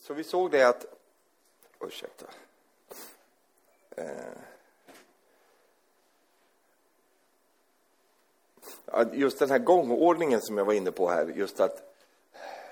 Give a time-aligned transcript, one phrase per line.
[0.00, 0.86] så vi såg det att,
[1.80, 2.26] ursäkta.
[3.96, 4.32] Eh,
[9.12, 11.94] just den här gångordningen som jag var inne på här, just att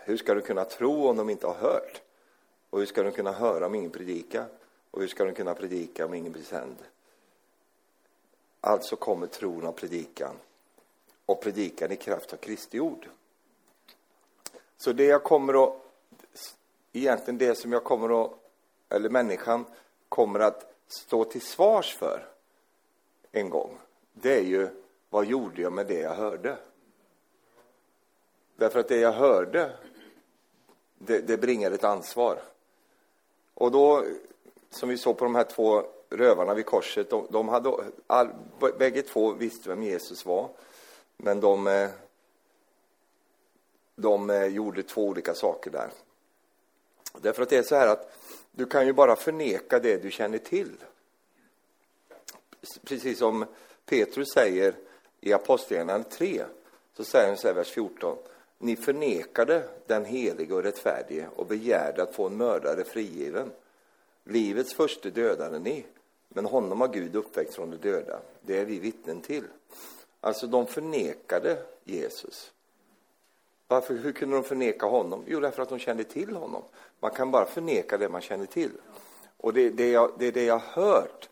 [0.04, 2.02] hur ska du kunna tro om de inte har hört?
[2.70, 4.46] Och hur ska de kunna höra om ingen predikar?
[4.90, 6.76] Och hur ska de kunna predika om ingen blir sänd?
[8.60, 10.36] Alltså kommer tron av predikan
[11.26, 13.08] och predikan i kraft av Kristi ord.
[14.76, 15.85] Så det jag kommer att,
[16.98, 18.32] egentligen det som jag kommer att,
[18.88, 19.64] eller människan
[20.08, 22.26] kommer att stå till svars för
[23.32, 23.78] en gång,
[24.12, 24.68] det är ju
[25.10, 26.56] vad gjorde jag med det jag hörde?
[28.56, 29.72] Därför att det jag hörde,
[30.98, 32.42] det, det bringar ett ansvar.
[33.54, 34.04] Och då,
[34.70, 37.72] som vi såg på de här två rövarna vid korset, de, de hade,
[38.06, 38.28] all,
[38.78, 40.48] bägge två visste vem Jesus var,
[41.16, 41.90] men de, eh,
[43.94, 45.90] de eh, gjorde två olika saker där.
[47.22, 48.12] Därför att det är så här att
[48.52, 50.72] du kan ju bara förneka det du känner till.
[52.84, 53.44] Precis som
[53.86, 54.74] Petrus säger
[55.20, 56.44] i Apostlagärningarna 3,
[56.96, 58.16] så säger han så här, vers 14.
[58.58, 63.50] Ni förnekade den helige och rättfärdige och begärde att få en mördare frigiven.
[64.24, 65.86] Livets första dödade ni,
[66.28, 68.20] men honom har Gud uppväckt från de döda.
[68.40, 69.44] Det är vi vittnen till.
[70.20, 72.52] Alltså, de förnekade Jesus.
[73.68, 75.24] Varför, hur kunde de förneka honom?
[75.26, 76.62] Jo, därför att de kände till honom.
[77.00, 78.70] Man kan bara förneka det man känner till.
[79.36, 81.28] Och det, det, jag, det är det jag har hört.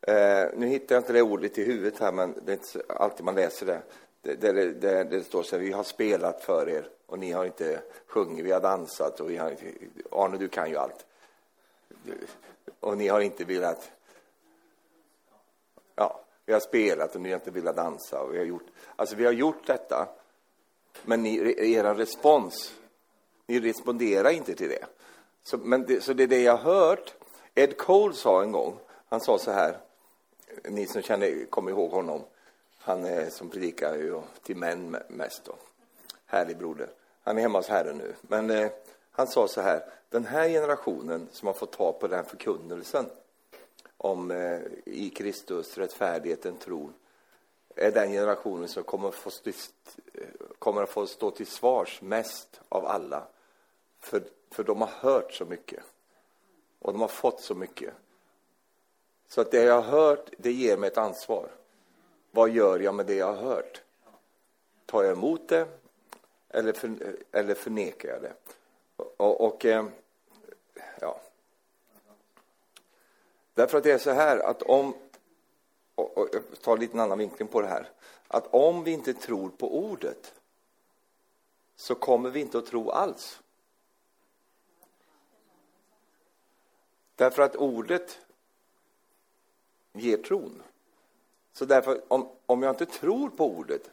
[0.00, 3.24] Eh, nu hittar jag inte det ordet i huvudet här, men det är inte alltid
[3.24, 3.82] man läser det.
[4.22, 7.44] Det, det, det, det, står så här, vi har spelat för er och ni har
[7.44, 9.56] inte sjungit, vi har dansat och vi har,
[10.10, 11.06] Arne, du kan ju allt.
[12.80, 13.90] Och ni har inte velat,
[15.94, 19.16] ja, vi har spelat och ni har inte velat dansa och vi har gjort, alltså
[19.16, 20.08] vi har gjort detta
[21.04, 21.36] men ni,
[21.74, 22.74] er respons,
[23.46, 24.86] ni responderar inte till det.
[25.42, 27.14] Så, men det, så det är det jag har hört.
[27.54, 29.78] Ed Cole sa en gång, han sa så här,
[30.68, 32.24] ni som känner, kommer ihåg honom,
[32.78, 35.54] han är som predikar ju till män mest då.
[36.26, 36.88] Härlig broder.
[37.22, 38.14] Han är hemma hos Herren nu.
[38.20, 38.70] Men eh,
[39.10, 43.06] han sa så här, den här generationen som har fått ta på den förkunnelsen
[43.96, 46.92] om eh, i Kristus, rättfärdigheten, tron,
[47.76, 50.26] är den generationen som kommer att få, stå, eh,
[50.58, 53.26] kommer att få stå till svars mest av alla.
[54.00, 55.84] För, för de har hört så mycket.
[56.78, 57.94] Och de har fått så mycket.
[59.28, 61.48] Så att det jag har hört, det ger mig ett ansvar.
[62.30, 63.82] Vad gör jag med det jag har hört?
[64.86, 65.66] Tar jag emot det
[66.48, 68.32] eller, för, eller förnekar jag det?
[69.16, 69.86] Och, och eh,
[71.00, 71.20] ja.
[73.54, 74.94] Därför att det är så här att om
[75.96, 77.90] och, och jag tar lite annan vinkling på det här,
[78.28, 80.34] att om vi inte tror på ordet
[81.76, 83.40] så kommer vi inte att tro alls.
[87.14, 88.18] Därför att ordet
[89.92, 90.62] ger tron.
[91.52, 93.90] Så därför, om, om jag inte tror på ordet,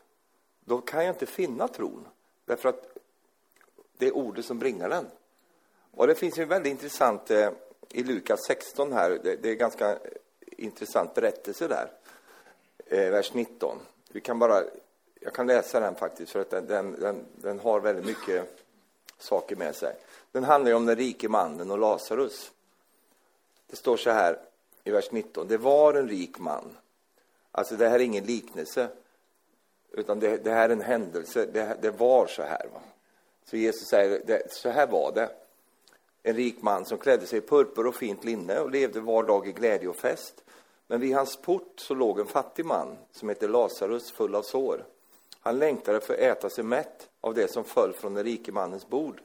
[0.66, 2.08] då kan jag inte finna tron.
[2.46, 2.98] Därför att
[3.98, 5.08] det är ordet som bringar den.
[5.92, 7.52] Och det finns ju väldigt intressant eh,
[7.90, 10.00] i Lukas 16 här, det, det är ganska
[10.64, 11.92] intressant berättelse där,
[12.86, 13.78] eh, vers 19.
[14.12, 14.64] Vi kan bara,
[15.20, 18.64] jag kan läsa den faktiskt, för att den, den, den, den har väldigt mycket
[19.18, 19.96] saker med sig.
[20.32, 22.52] Den handlar ju om den rike mannen och Lazarus.
[23.68, 24.40] Det står så här
[24.84, 25.48] i vers 19.
[25.48, 26.78] Det var en rik man.
[27.52, 28.88] Alltså, det här är ingen liknelse,
[29.92, 31.46] utan det, det här är en händelse.
[31.46, 32.68] Det, det var så här.
[32.74, 32.82] Va?
[33.46, 35.30] Så Jesus säger, det, så här var det.
[36.24, 39.48] En rik man som klädde sig i purpur och fint linne och levde var dag
[39.48, 40.43] i glädje och fest.
[40.88, 44.86] Men vid hans port så låg en fattig man som hette Lazarus full av sår.
[45.40, 48.88] Han längtade för att äta sig mätt av det som föll från den rike mannens
[48.88, 49.22] bord.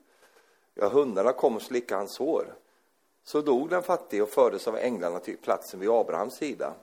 [0.74, 2.54] Ja, hundarna kom och slickade hans sår.
[3.24, 6.74] Så dog den fattige och fördes av änglarna till platsen vid Abrahams sida.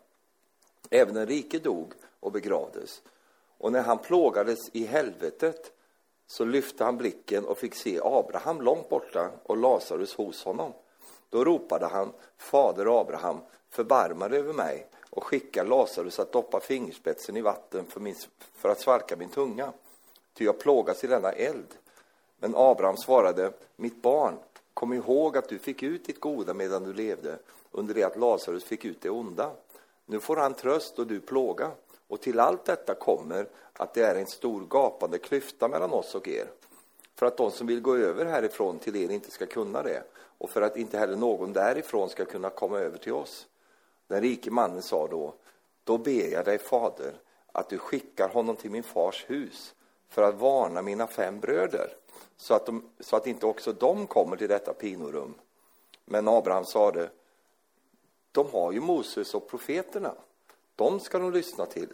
[0.90, 3.02] Även den rike dog och begravdes.
[3.58, 5.72] Och när han plågades i helvetet
[6.28, 10.74] så lyfte han blicken och fick se Abraham långt borta och Lazarus hos honom.
[11.30, 13.40] Då ropade han, Fader Abraham,
[13.76, 18.16] förbarma dig över mig och skicka Lazarus att doppa fingerspetsen i vatten för, min,
[18.56, 19.74] för att svalka min tunga,
[20.34, 21.76] ty jag plågas i denna eld.
[22.40, 24.38] Men Abraham svarade, mitt barn,
[24.74, 27.38] kom ihåg att du fick ut ditt goda medan du levde,
[27.72, 29.52] under det att Lazarus fick ut det onda.
[30.06, 31.72] Nu får han tröst och du plåga.
[32.08, 36.28] Och till allt detta kommer att det är en stor gapande klyfta mellan oss och
[36.28, 36.48] er.
[37.16, 40.04] För att de som vill gå över härifrån till er inte ska kunna det
[40.38, 43.48] och för att inte heller någon därifrån ska kunna komma över till oss.
[44.08, 45.34] Den rike mannen sa då,
[45.84, 47.14] då ber jag dig, fader,
[47.52, 49.76] att du skickar honom till min fars hus
[50.10, 51.94] för att varna mina fem bröder,
[52.38, 55.34] så att, de, så att inte också de kommer till detta pinorum.
[56.06, 57.10] Men Abraham sade,
[58.32, 60.16] de har ju Moses och profeterna.
[60.76, 61.90] De ska de lyssna till.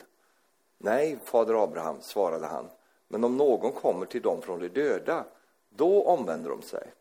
[0.78, 2.70] Nej, fader Abraham, svarade han,
[3.08, 5.26] men om någon kommer till dem från de döda,
[5.70, 6.94] då omvänder de sig.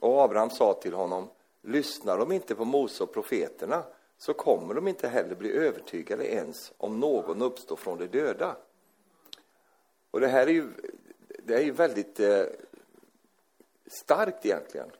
[0.00, 1.28] Och Abraham sa till honom,
[1.62, 3.84] lyssnar de inte på Mose och profeterna,
[4.18, 8.56] så kommer de inte heller bli övertygade ens om någon uppstår från de döda.
[10.10, 10.68] Och det här är ju,
[11.42, 12.44] det är ju väldigt eh,
[13.86, 14.90] starkt egentligen.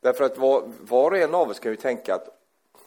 [0.00, 2.38] Därför att var, var och en av oss kan ju tänka att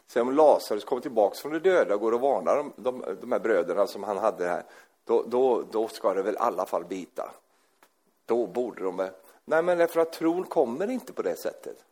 [0.08, 3.32] Sen om Lazarus kommer tillbaka från de döda och går och varnar de, de, de
[3.32, 4.64] här bröderna som han hade här,
[5.04, 7.32] då, då, då ska det väl i alla fall bita.
[8.26, 9.12] Då borde de väl...
[9.46, 11.86] Nej, men därför att tron kommer inte på det sättet.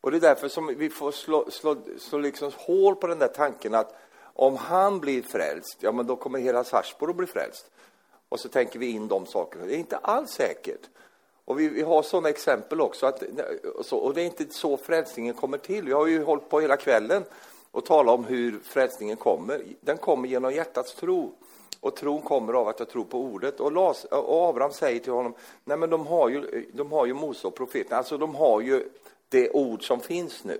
[0.00, 3.28] Och det är därför som vi får slå, slå, slå liksom hål på den där
[3.28, 7.70] tanken att om han blir frälst, ja men då kommer hela Sarpsborg att bli frälst.
[8.28, 9.66] Och så tänker vi in de sakerna.
[9.66, 10.88] Det är inte alls säkert.
[11.44, 13.06] Och vi, vi har sådana exempel också.
[13.06, 13.22] Att,
[13.76, 15.84] och, så, och det är inte så frälsningen kommer till.
[15.84, 17.24] Vi har ju hållit på hela kvällen
[17.70, 19.62] och talat om hur frälsningen kommer.
[19.80, 21.32] Den kommer genom hjärtats tro.
[21.80, 23.60] Och tron kommer av att jag tror på ordet.
[23.60, 27.14] Och, Las, och Abraham säger till honom, nej men de har ju, de har ju
[27.14, 27.96] Mose och profeterna.
[27.96, 28.88] alltså de har ju
[29.30, 30.58] det ord som finns nu.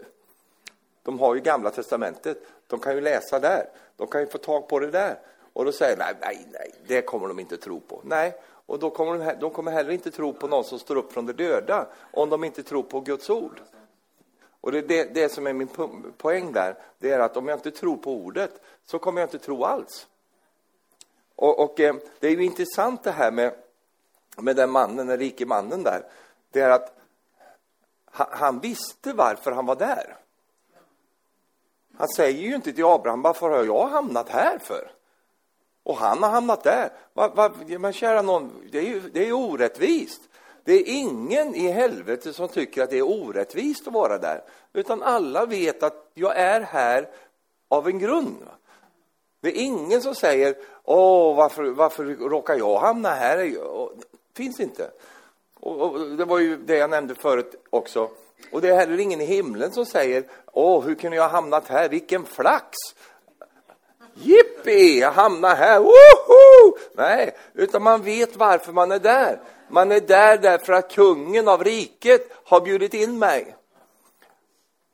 [1.02, 4.68] De har ju Gamla Testamentet, de kan ju läsa där, de kan ju få tag
[4.68, 5.18] på det där.
[5.52, 8.00] Och då säger nej, nej, nej, det kommer de inte tro på.
[8.04, 8.34] Nej,
[8.66, 11.26] och då kommer de, de kommer heller inte tro på någon som står upp från
[11.26, 13.60] de döda, om de inte tror på Guds ord.
[14.60, 15.68] Och det är det, det som är min
[16.16, 19.38] poäng där, det är att om jag inte tror på ordet, så kommer jag inte
[19.38, 20.06] tro alls.
[21.36, 23.54] Och, och eh, det är ju intressant det här med,
[24.36, 26.02] med den mannen, den rike mannen där,
[26.50, 26.99] det är att
[28.10, 30.16] han, visste varför han var där.
[31.98, 34.90] Han säger ju inte till Abraham, varför har jag hamnat här för?
[35.82, 36.92] Och han har hamnat där.
[37.12, 40.20] Va, va, men kära någon, det är ju det är orättvist.
[40.64, 44.42] Det är ingen i helvetet som tycker att det är orättvist att vara där.
[44.72, 47.08] Utan alla vet att jag är här
[47.68, 48.46] av en grund.
[49.40, 50.54] Det är ingen som säger,
[50.84, 53.36] åh, varför, varför råkar jag hamna här?
[53.36, 54.90] Det finns inte.
[55.60, 58.10] Och, och, det var ju det jag nämnde förut också.
[58.52, 61.68] Och det är heller ingen i himlen som säger, åh, hur kunde jag ha hamnat
[61.68, 61.88] här?
[61.88, 62.76] Vilken flax!
[64.14, 66.76] Jippi, jag hamnar här, woho!
[66.92, 69.40] Nej, utan man vet varför man är där.
[69.68, 73.56] Man är där därför att kungen av riket har bjudit in mig.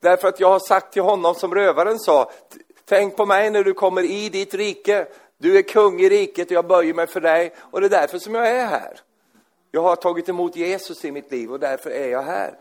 [0.02, 2.30] Därför att jag har sagt till honom som rövaren sa,
[2.84, 5.06] tänk på mig när du kommer i ditt rike.
[5.38, 8.18] Du är kung i riket och jag böjer mig för dig och det är därför
[8.18, 9.00] som jag är här.
[9.76, 12.58] Jag har tagit emot Jesus i mitt liv och därför är jag här.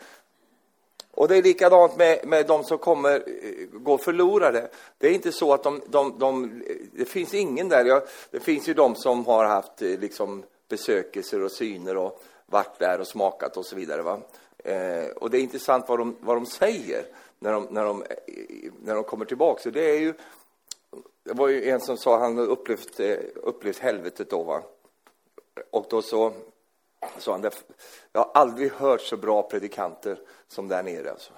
[1.11, 4.69] Och det är likadant med, med de som kommer eh, gå förlorade.
[4.97, 7.85] Det är inte så att de, de, de det finns ingen där.
[7.85, 8.01] Jag,
[8.31, 12.99] det finns ju de som har haft eh, liksom besökelser och syner och varit där
[12.99, 14.01] och smakat och så vidare.
[14.01, 14.19] Va?
[14.57, 17.05] Eh, och det är intressant vad de, vad de säger
[17.39, 19.63] när de, när de, eh, när de kommer tillbaka.
[19.63, 20.13] Så det är ju,
[21.23, 22.99] det var ju en som sa, han upplevt,
[23.35, 24.63] upplevt helvetet då va.
[25.71, 26.33] Och då så
[27.17, 27.51] sa han,
[28.11, 31.11] jag har aldrig hört så bra predikanter som där nere.
[31.11, 31.33] Alltså.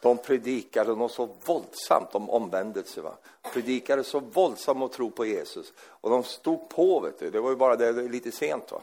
[0.00, 3.00] De predikade något så våldsamt om omvändelse.
[3.00, 3.14] Va?
[3.52, 5.72] Predikade så våldsamt att tro på Jesus.
[5.78, 7.30] Och de stod på, vet du.
[7.30, 8.72] Det var ju bara det, det lite sent.
[8.72, 8.80] Va?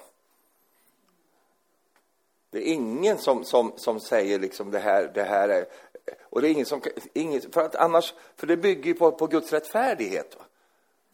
[2.49, 5.65] Det är ingen som, som, som säger liksom det här, det här är...
[6.21, 6.81] Och det är ingen som...
[7.13, 10.35] Ingen, för, att annars, för det bygger ju på, på Guds rättfärdighet.
[10.39, 10.45] Va?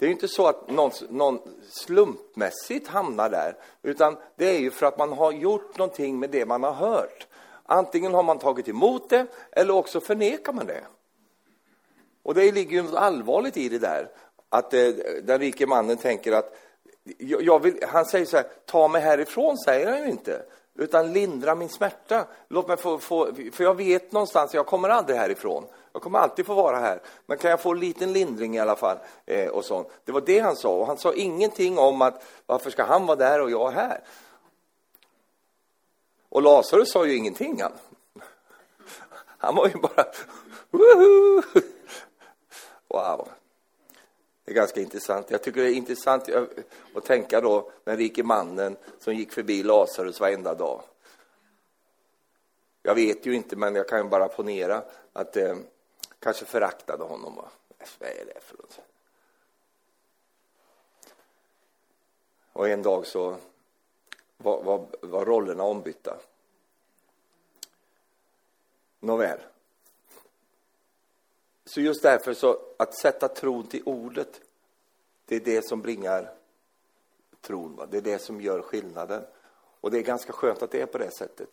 [0.02, 1.40] Det är ju inte så att någon, någon,
[1.70, 6.46] slumpmässigt hamnar där, utan det är ju för att man har gjort någonting med det
[6.46, 7.28] man har hört.
[7.66, 10.84] Antingen har man tagit emot det, eller också förnekar man det.
[12.24, 14.10] Och det ligger ju något allvarligt i det där,
[14.50, 14.90] att eh,
[15.24, 16.58] den rike mannen tänker att
[17.18, 20.42] jag vill, han säger så här, ta mig härifrån, säger han ju inte,
[20.82, 22.28] utan lindra min smärta.
[22.48, 25.66] Låt mig få, få, för jag vet någonstans, jag kommer aldrig härifrån.
[25.94, 28.76] Jag kommer alltid få vara här, men kan jag få en liten lindring i alla
[28.76, 28.98] fall?
[29.26, 29.88] Eh, och sånt.
[30.06, 33.16] Det var det han sa, och han sa ingenting om att varför ska han vara
[33.16, 34.02] där och jag här?
[36.30, 37.72] Och Lazarus sa ju ingenting han.
[39.38, 40.06] Han var ju bara
[40.72, 41.42] Woho!
[42.88, 43.28] Wow.
[44.46, 45.32] Det är ganska intressant.
[45.32, 46.44] Jag tycker det är intressant eh,
[46.96, 50.82] att tänka då den rike mannen som gick förbi Lazarus varenda dag.
[52.84, 54.84] Jag vet ju inte, men jag kan ju bara ponera
[55.14, 55.56] att eh,
[56.20, 57.36] kanske föraktade honom.
[57.36, 57.50] Va?
[57.80, 58.80] Äh, vad är det för något?
[62.54, 63.36] Och en dag så
[64.38, 66.18] var, var, var rollerna ombytta.
[69.00, 69.40] Nåväl.
[71.74, 74.42] Så just därför så, att sätta tron till ordet,
[75.26, 76.32] det är det som bringar
[77.42, 77.76] tron.
[77.76, 77.88] Va?
[77.92, 79.24] Det är det som gör skillnaden.
[79.82, 81.50] Och det är ganska skönt att det är på det sättet.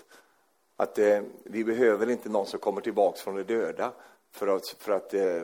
[0.76, 3.92] Att eh, vi behöver inte någon som kommer tillbaks från de döda
[4.30, 5.42] för att, för att eh,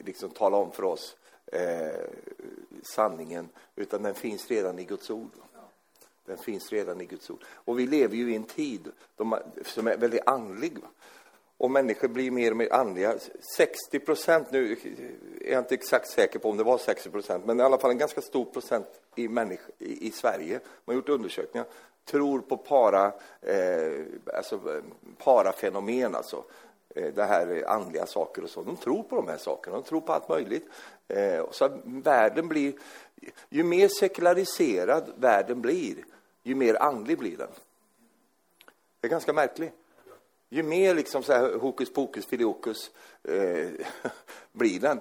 [0.00, 2.08] liksom tala om för oss eh,
[2.82, 5.30] sanningen, utan den finns redan i Guds ord.
[6.24, 7.44] Den finns redan i Guds ord.
[7.48, 8.92] Och vi lever ju i en tid
[9.64, 10.78] som är väldigt andlig.
[11.62, 13.14] Och människor blir mer och mer andliga.
[13.56, 14.76] 60 procent, nu
[15.40, 17.90] är jag inte exakt säker på om det var 60 procent, men i alla fall
[17.90, 21.66] en ganska stor procent i, människa, i, i Sverige, man har gjort undersökningar,
[22.04, 24.04] tror på para, eh,
[24.34, 24.82] alltså
[25.18, 26.44] parafenomen, alltså.
[26.94, 28.62] Eh, det här andliga saker och så.
[28.62, 30.68] De tror på de här sakerna, de tror på allt möjligt.
[31.08, 32.72] Eh, så världen blir,
[33.48, 35.94] ju mer sekulariserad världen blir,
[36.42, 37.50] ju mer andlig blir den.
[39.00, 39.72] Det är ganska märkligt.
[40.54, 42.90] Ju mer liksom så här hokus pokus filiokus
[43.22, 43.68] eh,
[44.52, 45.00] blir den.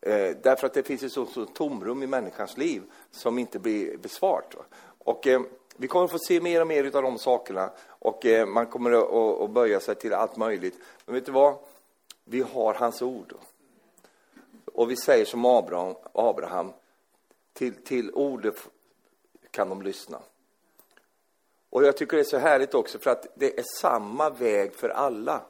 [0.00, 4.54] Eh, därför att det finns ett sånt tomrum i människans liv som inte blir besvart.
[4.98, 5.40] Och eh,
[5.76, 8.90] vi kommer att få se mer och mer av de sakerna och eh, man kommer
[8.92, 10.78] att, att böja sig till allt möjligt.
[11.04, 11.54] Men vet du vad?
[12.24, 13.34] Vi har hans ord.
[14.64, 16.72] Och vi säger som Abraham, Abraham
[17.52, 18.68] till, till ordet
[19.50, 20.18] kan de lyssna.
[21.72, 24.88] Och jag tycker det är så härligt också för att det är samma väg för
[24.88, 25.42] alla.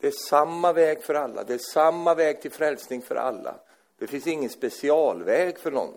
[0.00, 1.44] Det är samma väg för alla.
[1.44, 3.54] Det är samma väg till frälsning för alla.
[3.98, 5.94] Det finns ingen specialväg för någon.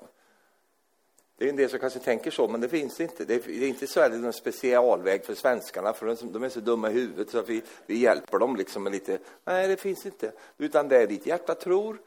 [1.37, 3.25] Det är en del som kanske tänker så, men det finns inte.
[3.25, 6.93] Det är inte så här någon specialväg för svenskarna, för de är så dumma i
[6.93, 9.19] huvudet så att vi, vi hjälper dem liksom med lite.
[9.45, 10.31] Nej, det finns inte.
[10.57, 12.01] Utan det är ditt hjärta tror,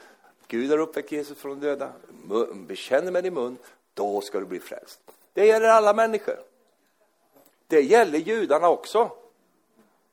[0.49, 1.93] Gud har uppväckt Jesus från de döda,
[2.55, 3.57] bekänner med din mun,
[3.95, 5.01] då ska du bli frälst.
[5.37, 6.39] Det gäller alla människor.
[7.67, 9.11] Det gäller judarna också.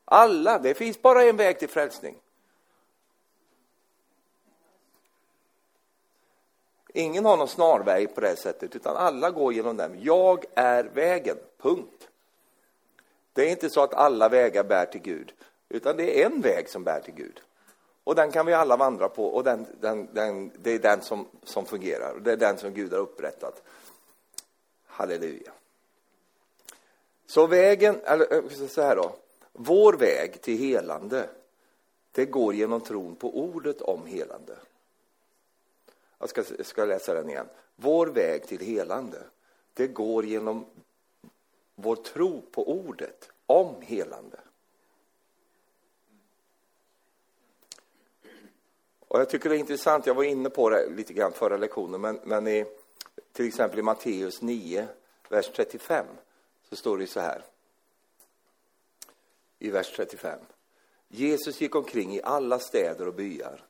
[0.04, 0.58] Alla.
[0.58, 2.16] Det finns bara en väg till frälsning.
[6.88, 10.02] Ingen har någon snarväg på det sättet, utan alla går genom den.
[10.02, 12.08] Jag är vägen, punkt.
[13.32, 15.32] Det är inte så att alla vägar bär till Gud,
[15.68, 17.40] utan det är en väg som bär till Gud.
[18.04, 21.28] Och den kan vi alla vandra på, och den, den, den, det är den som,
[21.44, 23.62] som fungerar, och det är den som Gud har upprättat.
[24.94, 25.52] Halleluja.
[27.26, 29.16] Så vägen, eller eh, så här då,
[29.52, 31.28] vår väg till helande,
[32.12, 34.56] det går genom tron på ordet om helande.
[36.18, 37.46] Jag ska, ska läsa den igen.
[37.76, 39.18] Vår väg till helande,
[39.74, 40.66] det går genom
[41.74, 44.38] vår tro på ordet om helande.
[49.08, 52.00] Och jag tycker det är intressant, jag var inne på det lite grann förra lektionen,
[52.00, 52.64] men, men i,
[53.34, 54.88] till exempel i Matteus 9,
[55.28, 56.06] vers 35,
[56.68, 57.44] så står det så här.
[59.58, 60.38] I vers 35.
[61.08, 63.64] Jesus gick omkring i alla städer och byar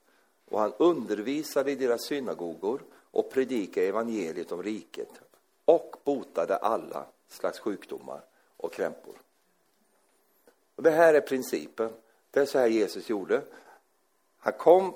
[0.44, 2.80] och han undervisade i deras synagogor
[3.10, 5.20] och predikade evangeliet om riket
[5.64, 8.20] och botade alla slags sjukdomar
[8.56, 9.14] och krämpor.
[10.76, 11.90] Och det här är principen.
[12.30, 13.42] Det är så här Jesus gjorde.
[14.38, 14.94] Han kom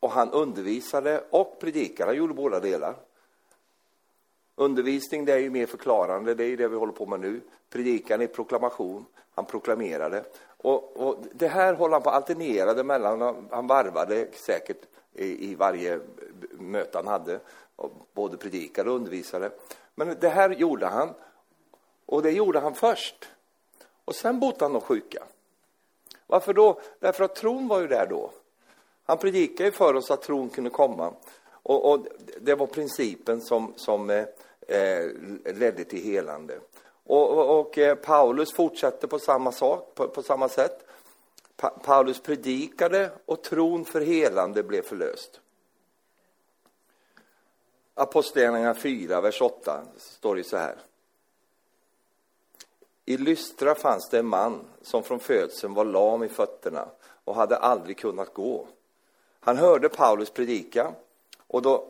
[0.00, 2.10] och han undervisade och predikade.
[2.10, 2.96] Han gjorde båda delar.
[4.56, 7.40] Undervisning det är ju mer förklarande, det är ju det vi håller på med nu.
[7.70, 10.24] Predikan är proklamation, han proklamerade.
[10.46, 14.82] Och, och det här håller han på alternerade mellan, han varvade säkert
[15.12, 16.00] i, i varje
[16.50, 17.40] möte han hade,
[17.76, 19.50] och både predikade och undervisade.
[19.94, 21.08] Men det här gjorde han,
[22.06, 23.28] och det gjorde han först.
[24.04, 25.22] Och sen botade han de sjuka.
[26.26, 26.80] Varför då?
[27.00, 28.30] Därför att tron var ju där då.
[29.04, 31.12] Han predikade ju för oss att tron kunde komma.
[31.50, 32.06] Och, och
[32.40, 34.24] det var principen som, som eh,
[34.66, 35.10] Eh,
[35.54, 36.60] ledde till helande.
[37.04, 40.86] Och, och, och eh, Paulus fortsatte på samma, sak, på, på samma sätt.
[41.56, 45.40] Pa Paulus predikade och tron för helande blev förlöst.
[47.94, 50.76] Apostlagärningarna 4, vers 8, står det så här.
[53.04, 56.88] I Lystra fanns det en man som från födseln var lam i fötterna
[57.24, 58.66] och hade aldrig kunnat gå.
[59.40, 60.94] Han hörde Paulus predika
[61.46, 61.88] och, då,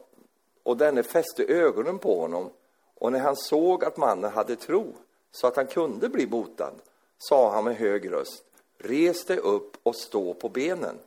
[0.62, 2.50] och denne fäste ögonen på honom
[2.98, 4.94] och när han såg att mannen hade tro
[5.30, 6.74] så att han kunde bli botad
[7.18, 8.44] sa han med hög röst
[8.78, 10.98] Res dig upp och stå på benen.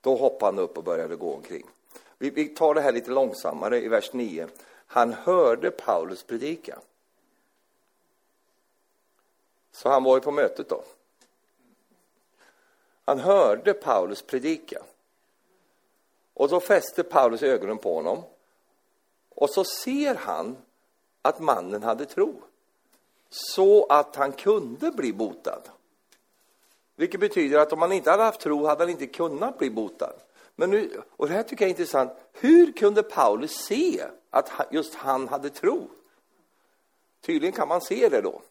[0.00, 1.66] Då hoppade han upp och började gå omkring.
[2.18, 4.48] Vi, vi tar det här lite långsammare i vers 9.
[4.86, 6.78] Han hörde Paulus predika.
[9.72, 10.84] Så han var ju på mötet då.
[13.04, 14.82] Han hörde Paulus predika.
[16.34, 18.22] Och då fäster Paulus ögonen på honom.
[19.28, 20.56] Och så ser han
[21.28, 22.42] att mannen hade tro.
[23.30, 25.62] Så att han kunde bli botad.
[26.96, 30.14] Vilket betyder att om han inte hade haft tro hade han inte kunnat bli botad.
[30.54, 32.12] Men nu, och det här tycker jag är intressant.
[32.32, 35.88] Hur kunde Paulus se att just han hade tro.
[37.20, 38.42] Tydligen kan man se det då.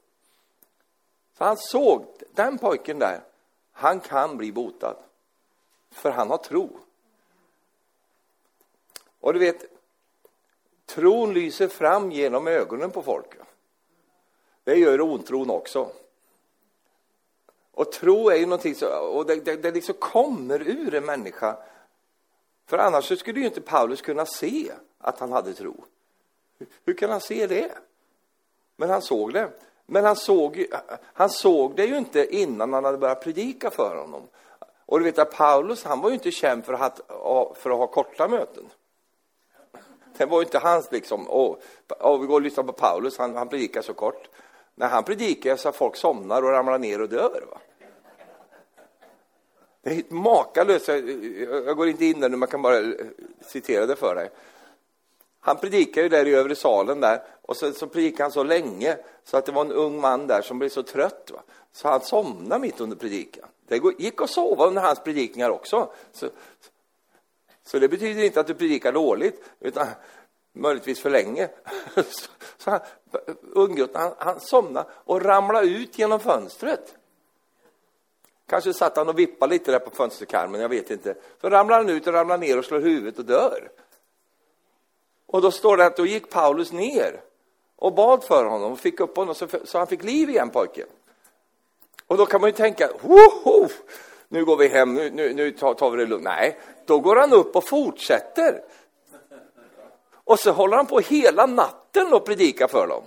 [1.37, 3.21] Så han såg, den pojken där,
[3.71, 4.95] han kan bli botad.
[5.91, 6.79] För han har tro.
[9.19, 9.74] Och du vet,
[10.85, 13.33] tron lyser fram genom ögonen på folk.
[14.63, 15.91] Det gör ontron också.
[17.71, 21.57] Och tro är ju någonting som, och det, det, det liksom kommer ur en människa.
[22.65, 25.83] För annars skulle ju inte Paulus kunna se att han hade tro.
[26.85, 27.71] Hur kan han se det?
[28.75, 29.49] Men han såg det.
[29.85, 30.65] Men han såg,
[31.13, 34.27] han såg det ju inte innan han hade börjat predika för honom.
[34.85, 37.01] Och du vet att Paulus, han var ju inte känd för att,
[37.57, 38.69] för att ha korta möten.
[40.17, 41.57] Det var inte hans liksom, åh,
[41.99, 44.29] åh vi går och lyssnar på Paulus, han, han predikar så kort.
[44.75, 47.43] När han predikar så att folk somnar och ramlar ner och dör.
[47.51, 47.57] Va?
[49.81, 50.87] Det är makalöst.
[50.87, 52.93] Jag går inte in där nu, man kan bara eh,
[53.41, 54.29] citera det för dig.
[55.39, 58.97] Han predikar ju där i övre salen där och så, så predikade han så länge
[59.23, 61.41] så att det var en ung man där som blev så trött va?
[61.71, 63.49] så han somnade mitt under predikan.
[63.67, 65.91] Det gick att sova under hans predikningar också.
[66.11, 66.29] Så,
[67.65, 69.87] så det betyder inte att du predikar dåligt, utan
[70.53, 71.49] möjligtvis för länge.
[72.57, 72.79] Så han,
[73.41, 76.95] unggutten, han, han somnade och ramlade ut genom fönstret.
[78.47, 81.15] Kanske satt han och vippade lite där på fönsterkarmen, jag vet inte.
[81.41, 83.71] Så ramlar han ut och ramlar ner och slår huvudet och dör.
[85.25, 87.21] Och då står det att då gick Paulus ner
[87.75, 90.87] och bad för honom och fick upp honom så, så han fick liv igen, pojken.
[92.07, 93.69] Och då kan man ju tänka, Woho!
[94.27, 96.23] nu går vi hem, nu, nu, nu tar, tar vi det lugnt.
[96.23, 98.63] Nej, då går han upp och fortsätter.
[100.13, 103.03] Och så håller han på hela natten och predikar för dem.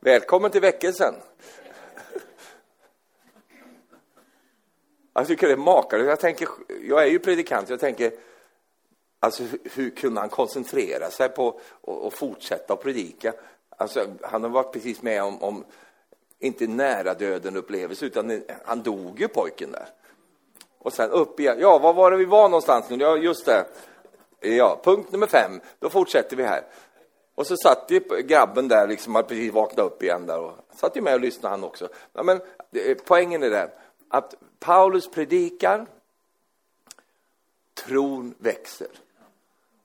[0.00, 1.14] Välkommen till väckelsen.
[5.12, 6.08] Jag tycker det är makalöst.
[6.08, 6.48] Jag, tänker,
[6.82, 8.12] jag är ju predikant, jag tänker,
[9.20, 9.42] alltså
[9.74, 11.60] hur kunde han koncentrera sig på
[12.06, 13.32] att fortsätta att predika?
[13.76, 15.64] Alltså, han har varit precis med om, om
[16.38, 19.88] inte nära döden upplevelse, utan han dog ju pojken där.
[20.82, 21.56] Och sen upp igen.
[21.60, 22.96] Ja, var var det vi var någonstans nu?
[22.96, 23.64] Ja, just det.
[24.40, 25.60] Ja, punkt nummer fem.
[25.78, 26.64] Då fortsätter vi här.
[27.34, 30.96] Och så satt ju grabben där, liksom, hade precis vaknat upp igen där och satt
[30.96, 31.88] ju med och lyssnade han också.
[32.12, 32.40] Ja, men
[32.72, 33.68] eh, poängen är den
[34.08, 35.86] att Paulus predikar,
[37.74, 38.88] tron växer.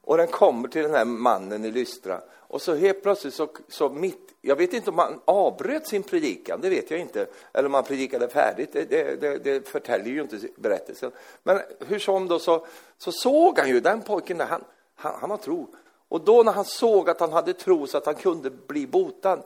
[0.08, 2.22] Och den kommer till den här mannen i Lystra.
[2.38, 6.62] Och så helt plötsligt så, så mitt, jag vet inte om han avbröt sin predikan,
[6.62, 7.28] det vet jag inte.
[7.54, 11.12] Eller om han predikade färdigt, det, det, det, det förtäljer ju inte berättelsen.
[11.44, 12.66] Men hur som då så,
[12.98, 14.64] så såg han ju den pojken där, han,
[14.96, 15.68] han, han har tro.
[16.10, 19.44] Och då när han såg att han hade tro så att han kunde bli botad,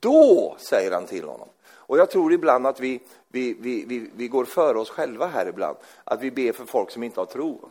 [0.00, 1.48] då säger han till honom.
[1.72, 5.46] Och jag tror ibland att vi, vi, vi, vi, vi går före oss själva här
[5.46, 7.68] ibland, att vi ber för folk som inte har tro.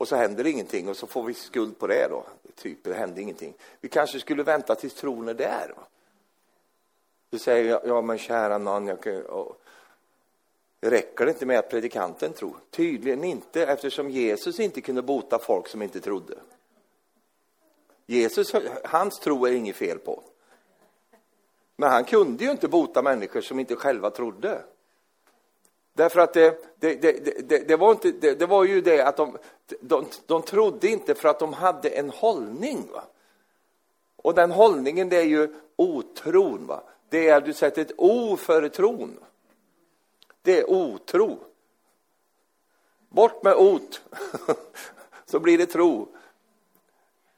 [0.00, 2.24] Och så händer ingenting och så får vi skuld på det då.
[2.54, 3.54] Typ, det hände ingenting.
[3.80, 5.72] Vi kanske skulle vänta tills tron är där.
[5.76, 5.82] Va?
[7.30, 9.60] Du säger, ja men kära någon, jag kan, och,
[10.80, 12.56] räcker det inte med att predikanten tror?
[12.70, 16.34] Tydligen inte, eftersom Jesus inte kunde bota folk som inte trodde.
[18.06, 18.52] Jesus,
[18.84, 20.22] hans tro är inget fel på.
[21.76, 24.62] Men han kunde ju inte bota människor som inte själva trodde.
[26.00, 29.38] Därför att det, det, det, det var, inte, det, var ju det att de,
[29.80, 32.88] de, de trodde inte för att de hade en hållning.
[32.92, 33.04] Va?
[34.16, 36.66] Och den hållningen det är ju otron.
[36.66, 36.82] Va?
[37.08, 39.18] Det är att du sätter ett O före tron.
[40.42, 41.38] Det är otro.
[43.08, 44.02] Bort med ot,
[45.26, 46.08] så blir det tro.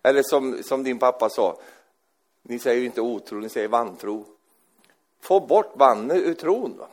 [0.03, 1.61] Eller som, som din pappa sa,
[2.43, 4.25] ni säger ju inte otro, ni säger vantro.
[5.21, 6.77] Få bort vannet ur tron.
[6.79, 6.89] Va?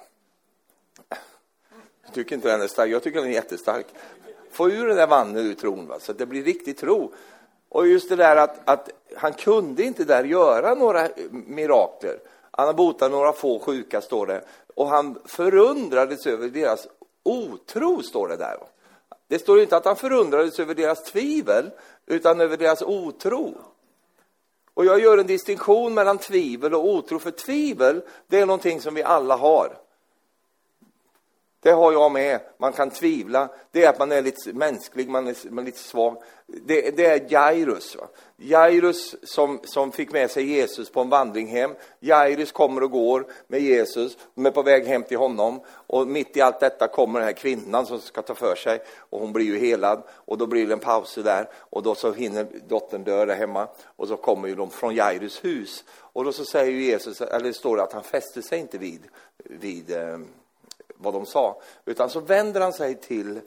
[2.10, 3.86] Jag tycker inte den är stark, jag tycker den är jättestark.
[4.52, 6.00] Få ur den där vannet ur tron, va?
[6.00, 7.14] så att det blir riktig tro.
[7.70, 12.20] Och just det där att, att han kunde inte där göra några mirakler.
[12.52, 14.42] Han har botat några få sjuka, står det.
[14.76, 16.88] Och han förundrades över deras
[17.24, 18.58] otro, står det där.
[19.28, 21.72] Det står inte att han förundrades över deras tvivel,
[22.06, 23.54] utan över deras otro.
[24.74, 28.94] Och jag gör en distinktion mellan tvivel och otro, för tvivel, det är någonting som
[28.94, 29.89] vi alla har.
[31.62, 32.40] Det har jag med.
[32.58, 33.50] Man kan tvivla.
[33.72, 36.18] Det är att man är lite mänsklig, man är, man är lite svag.
[36.48, 37.96] Det, det är Jairus.
[37.96, 38.08] Va?
[38.38, 41.72] Jairus som, som fick med sig Jesus på en vandring hem.
[42.00, 44.18] Jairus kommer och går med Jesus.
[44.36, 45.62] De är på väg hem till honom.
[45.68, 48.80] Och mitt i allt detta kommer den här kvinnan som ska ta för sig.
[49.10, 50.04] Och hon blir ju helad.
[50.10, 51.50] Och då blir det en paus där.
[51.56, 53.68] Och då så hinner dottern dö där hemma.
[53.96, 55.84] Och så kommer ju de från Jairus hus.
[55.92, 59.02] Och då så säger Jesus, eller det står att han fäster sig inte vid,
[59.38, 60.18] vid eh,
[61.00, 61.62] vad de sa.
[61.86, 63.42] Utan så vänder han sig till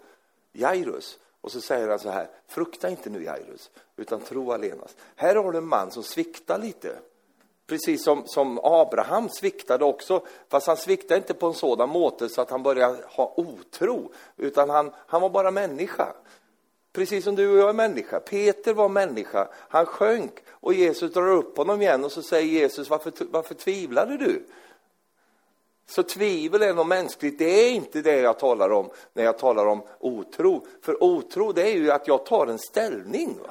[0.53, 4.97] Jairus Och så säger han så här, frukta inte nu Jairus, utan tro allenast.
[5.17, 6.97] Här har du en man som sviktar lite.
[7.67, 12.41] Precis som, som Abraham sviktade också, fast han sviktade inte på en sådan måte så
[12.41, 16.15] att han började ha otro, utan han, han var bara människa.
[16.93, 18.21] Precis som du och jag är människa.
[18.21, 19.49] Peter var människa.
[19.55, 24.17] Han sjönk och Jesus drar upp honom igen och så säger Jesus, varför, varför tvivlade
[24.17, 24.45] du?
[25.93, 29.67] Så tvivel är något mänskligt, det är inte det jag talar om när jag talar
[29.67, 30.67] om otro.
[30.83, 33.39] För otro, det är ju att jag tar en ställning.
[33.43, 33.51] Va?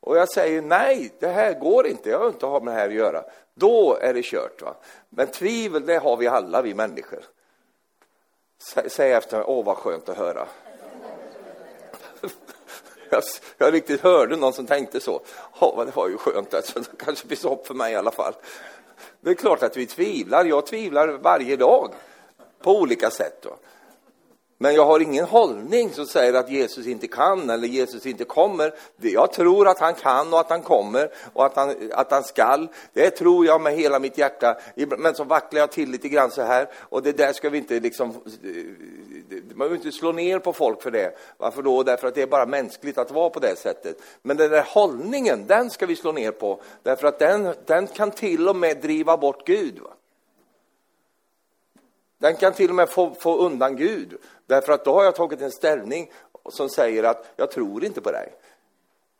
[0.00, 2.94] Och jag säger nej, det här går inte, jag har inte med det här att
[2.94, 3.24] göra.
[3.54, 4.62] Då är det kört.
[4.62, 4.74] Va?
[5.08, 7.24] Men tvivel, det har vi alla, vi människor.
[8.88, 10.48] Säg efter mig, åh vad skönt att höra.
[13.10, 13.22] jag,
[13.58, 15.20] jag riktigt hörde någon som tänkte så.
[15.60, 16.80] Ja, det var ju skönt, alltså.
[16.80, 18.34] det kanske finns hopp för mig i alla fall.
[19.20, 20.44] Det är klart att vi tvivlar.
[20.44, 21.92] Jag tvivlar varje dag
[22.62, 23.42] på olika sätt.
[23.42, 23.56] Då.
[24.60, 28.74] Men jag har ingen hållning som säger att Jesus inte kan eller Jesus inte kommer.
[28.96, 32.68] Jag tror att han kan och att han kommer och att han, att han skall.
[32.92, 34.56] Det tror jag med hela mitt hjärta.
[34.98, 37.80] Men så vacklar jag till lite grann så här och det där ska vi inte
[37.80, 38.10] liksom...
[38.10, 38.14] Eh,
[39.30, 41.18] man behöver inte slå ner på folk för det.
[41.36, 41.82] Varför då?
[41.82, 43.96] Därför att det är bara mänskligt att vara på det sättet.
[44.22, 46.60] Men den där hållningen, den ska vi slå ner på.
[46.82, 49.78] Därför att den, den kan till och med driva bort Gud.
[49.78, 49.90] Va?
[52.18, 54.18] Den kan till och med få, få undan Gud.
[54.46, 56.12] Därför att då har jag tagit en ställning
[56.50, 58.34] som säger att jag tror inte på dig.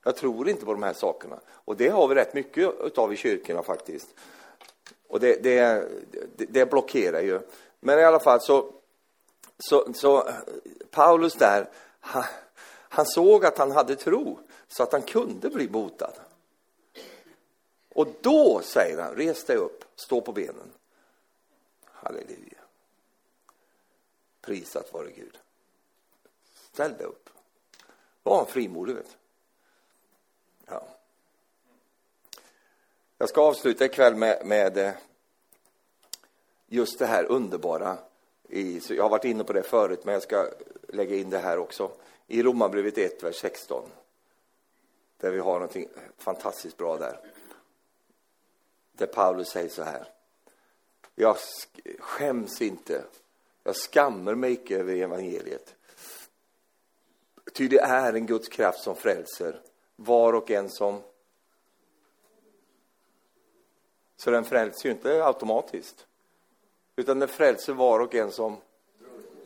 [0.05, 1.41] Jag tror inte på de här sakerna.
[1.49, 4.09] Och det har vi rätt mycket av i kyrkorna faktiskt.
[5.09, 5.89] Och det, det,
[6.37, 7.41] det blockerar ju.
[7.81, 8.73] Men i alla fall så,
[9.59, 10.29] så, så
[10.91, 11.69] Paulus där,
[12.01, 12.25] han,
[12.89, 16.13] han såg att han hade tro så att han kunde bli botad.
[17.95, 20.73] Och då säger han, res dig upp, stå på benen.
[21.85, 22.58] Halleluja.
[24.49, 25.39] Prisat vare Gud.
[26.55, 27.31] Ställ dig upp.
[28.23, 29.17] Var en frimodig, vet
[30.67, 30.89] Ja.
[33.19, 34.93] Jag ska avsluta ikväll med, med eh,
[36.67, 37.99] just det här underbara.
[38.49, 40.49] I, jag har varit inne på det förut, men jag ska
[40.89, 41.91] lägga in det här också.
[42.27, 43.91] I Romarbrevet 1, vers 16.
[45.17, 47.21] Där vi har någonting fantastiskt bra där.
[48.93, 50.09] Där Paulus säger så här.
[51.15, 51.37] Jag
[51.99, 53.05] skäms inte
[53.69, 55.75] jag skammar mig icke över evangeliet.
[57.53, 59.61] Ty det är en Guds kraft som frälser
[59.97, 61.03] var och en som...
[64.17, 66.07] Så den frälser ju inte automatiskt.
[66.97, 68.57] Utan den frälser var och en som...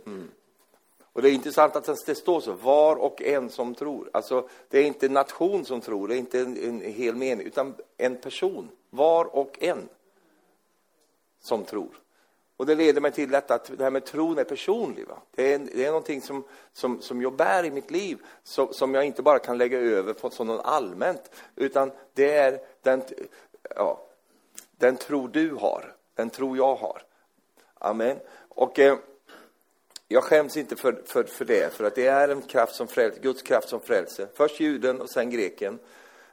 [0.06, 0.30] Mm.
[1.02, 4.10] Och det är intressant att det står så, var och en som tror.
[4.12, 7.46] Alltså, det är inte en nation som tror, det är inte en, en hel mening,
[7.46, 8.68] utan en person.
[8.90, 9.88] Var och en
[11.40, 12.02] som tror.
[12.56, 15.06] Och det leder mig till detta att det här med tron är personlig.
[15.08, 15.18] Va?
[15.34, 18.94] Det, är, det är någonting som, som, som jag bär i mitt liv, som, som
[18.94, 23.02] jag inte bara kan lägga över på som något allmänt, utan det är den,
[23.76, 24.06] ja,
[24.70, 27.02] den tro du har, den tro jag har.
[27.74, 28.18] Amen.
[28.48, 28.96] Och eh,
[30.08, 33.18] jag skäms inte för, för, för det, för att det är en kraft som fräls,
[33.18, 34.28] Guds kraft som frälser.
[34.34, 35.78] Först juden och sen greken.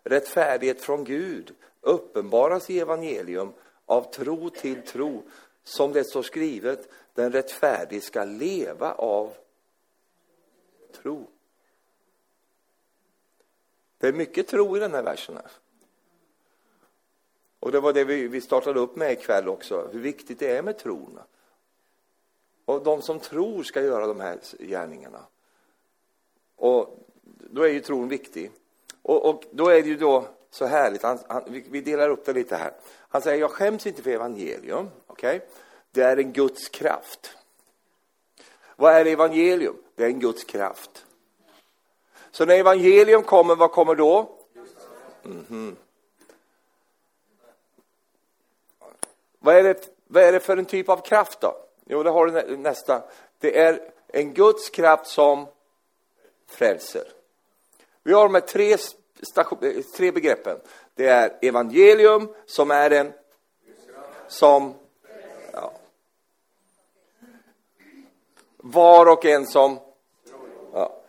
[0.03, 1.51] Rättfärdighet från Gud
[1.81, 3.53] uppenbaras i evangelium
[3.85, 5.23] av tro till tro
[5.69, 9.33] som det står skrivet, den rättfärdige ska leva av
[10.91, 11.27] tro.
[13.97, 15.35] Det är mycket tro i den här versen.
[15.35, 15.51] Här.
[17.59, 20.61] Och det var det vi, vi startade upp med ikväll också, hur viktigt det är
[20.61, 21.19] med tron.
[22.65, 25.25] Och de som tror ska göra de här gärningarna.
[26.55, 28.51] Och då är ju tron viktig.
[29.01, 32.25] Och, och då är det ju då så härligt, han, han, vi, vi, delar upp
[32.25, 32.73] det lite här.
[33.09, 34.89] Han säger, jag skäms inte för evangelium.
[35.07, 35.39] Okay?
[35.91, 37.37] Det är en Guds kraft.
[38.75, 39.75] Vad är evangelium?
[39.95, 41.05] Det är en Guds kraft.
[42.31, 44.29] Så när evangelium kommer, vad kommer då?
[45.25, 45.75] Mm -hmm.
[49.39, 51.55] vad, är det, vad är det för en typ av kraft då?
[51.85, 53.03] Jo, det har du nästa.
[53.39, 55.47] Det är en Guds kraft som
[56.47, 57.03] frälser.
[58.03, 58.77] Vi har de här tre,
[59.35, 60.59] Eh, tre begreppen.
[60.95, 63.13] Det är evangelium som är en
[64.27, 64.73] som
[65.53, 65.73] Ja.
[68.57, 69.79] Var och en som...
[70.73, 71.01] Ja.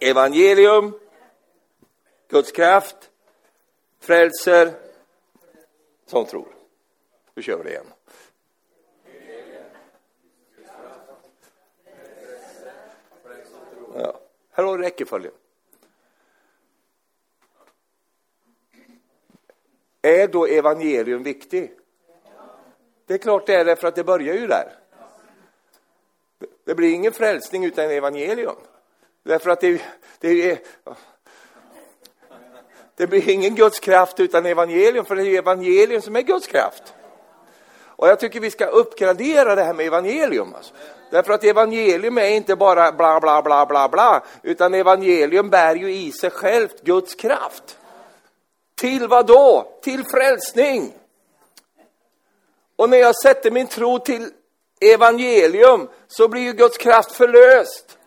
[0.00, 1.00] Evangelium,
[2.28, 3.10] Guds kraft,
[4.00, 4.72] frälser,
[6.06, 6.48] som tror.
[7.34, 7.86] Nu kör vi det igen.
[13.94, 14.27] Ja.
[14.58, 15.32] Här har du räckeföljen.
[20.02, 21.72] Är då evangelium viktig?
[23.06, 24.72] Det är klart det är för att det börjar ju där.
[26.64, 28.56] Det blir ingen frälsning utan evangelium.
[29.22, 29.82] Därför att det,
[30.18, 30.58] det är...
[32.94, 36.94] Det blir ingen Guds kraft utan evangelium, för det är evangelium som är Guds kraft.
[37.98, 40.54] Och jag tycker vi ska uppgradera det här med evangelium.
[40.54, 40.74] Alltså.
[41.10, 45.94] Därför att evangelium är inte bara bla, bla, bla, bla, bla, utan evangelium bär ju
[45.94, 47.78] i sig självt Guds kraft.
[48.74, 49.72] Till vad då?
[49.82, 50.94] Till frälsning.
[52.76, 54.30] Och när jag sätter min tro till
[54.80, 57.98] evangelium så blir ju Guds kraft förlöst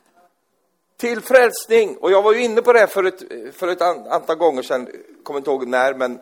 [0.98, 1.98] till frälsning.
[1.98, 3.22] Och jag var ju inne på det för ett,
[3.56, 4.90] för ett antal gånger sedan,
[5.24, 6.20] kommer inte ihåg när, men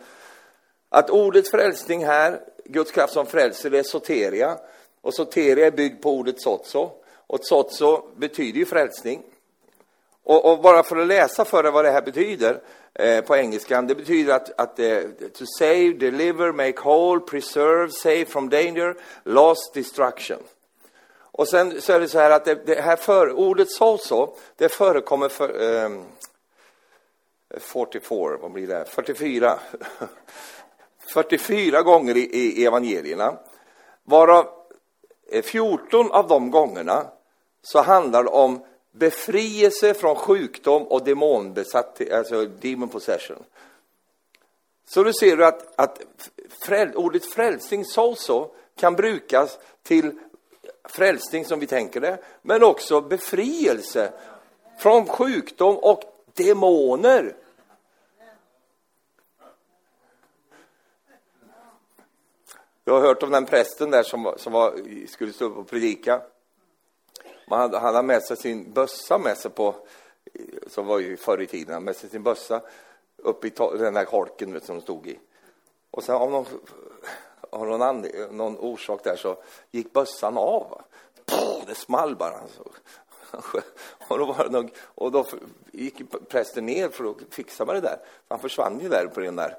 [0.89, 2.39] att ordet frälsning här,
[2.71, 4.57] Guds kraft som frälser, det är soteria.
[5.01, 6.91] Och soteria är byggd på ordet sotso.
[7.27, 9.23] Och sotso betyder ju frälsning.
[10.23, 12.61] Och, och, bara för att läsa för er vad det här betyder
[12.93, 15.01] eh, på engelskan, det betyder att, att eh,
[15.33, 20.37] to save, deliver, make whole, preserve, save from danger, loss, destruction.
[21.21, 24.69] Och sen så är det så här att det, det här för, ordet sotso, det
[24.69, 25.89] förekommer för eh,
[27.57, 28.85] 44, vad blir det?
[28.85, 29.59] 44.
[31.13, 33.37] 44 gånger i, i evangelierna.
[34.03, 34.47] Varav
[35.31, 37.05] eh, 14 av de gångerna
[37.61, 38.59] så handlar det om
[38.91, 43.43] befrielse från sjukdom och demonbesatt, alltså demon possession.
[44.89, 46.01] Så du ser du att, att
[46.61, 50.19] fräl, ordet frälsning så kan brukas till
[50.89, 54.11] frälsning som vi tänker det, men också befrielse
[54.79, 57.35] från sjukdom och demoner.
[62.89, 64.73] Du har hört om den prästen där som, som var,
[65.07, 66.21] skulle stå upp och predika.
[67.47, 69.75] Man hade, han hade med sig sin bössa med sig på,
[70.67, 72.61] som var ju förr i tiden, med sig sin bössa
[73.17, 75.19] upp i den där holken som de stod i.
[75.91, 76.45] Och sen av någon,
[77.49, 79.37] av någon, and, någon orsak där så
[79.71, 80.81] gick bössan av.
[81.25, 82.37] Puh, det small bara.
[82.37, 82.63] Alltså.
[84.07, 85.25] Och då, var det nog, och då
[85.71, 87.97] gick prästen ner för att fixa med det där.
[88.27, 89.57] Han försvann ju där på den där.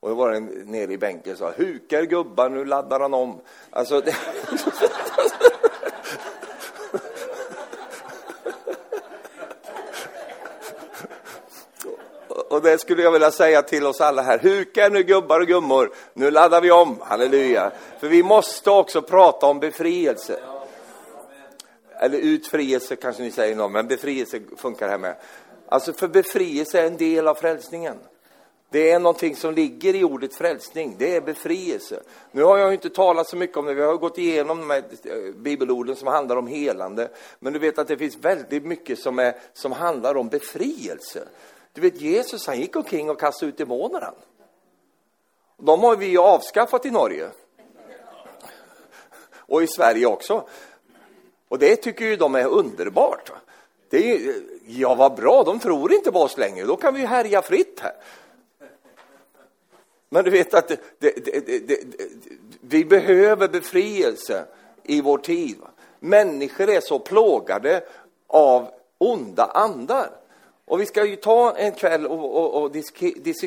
[0.00, 3.40] Och då var den nere i bänken och sa hukar gubbar, nu laddar han om.
[3.70, 4.16] Alltså, det...
[12.58, 14.38] och det skulle jag vilja säga till oss alla här.
[14.38, 17.72] Huka nu gubbar och gummor, nu laddar vi om, halleluja.
[18.00, 20.40] För vi måste också prata om befrielse.
[22.00, 25.16] Eller utfrielse kanske ni säger någon, men befrielse funkar här med.
[25.68, 27.98] Alltså för befrielse är en del av frälsningen.
[28.70, 32.02] Det är någonting som ligger i ordet frälsning, det är befrielse.
[32.32, 34.84] Nu har jag inte talat så mycket om det, vi har gått igenom de här
[35.04, 37.10] eh, bibelorden som handlar om helande.
[37.38, 41.28] Men du vet att det finns väldigt mycket som, är, som handlar om befrielse.
[41.72, 44.14] Du vet Jesus han gick omkring och kastade ut demonerna.
[45.56, 47.28] De har vi avskaffat i Norge.
[49.36, 50.48] Och i Sverige också.
[51.48, 53.32] Och det tycker ju de är underbart.
[53.90, 54.34] Det är,
[54.66, 56.66] ja, vad bra, de tror inte på oss längre.
[56.66, 57.92] Då kan vi härja fritt här.
[60.08, 61.78] Men du vet att det, det, det,
[62.60, 64.44] vi behöver befrielse
[64.82, 65.56] i vår tid.
[66.00, 67.84] Människor är så plågade
[68.26, 68.68] av
[68.98, 70.10] onda andar.
[70.64, 72.76] Och vi ska ju ta en kväll och, och, och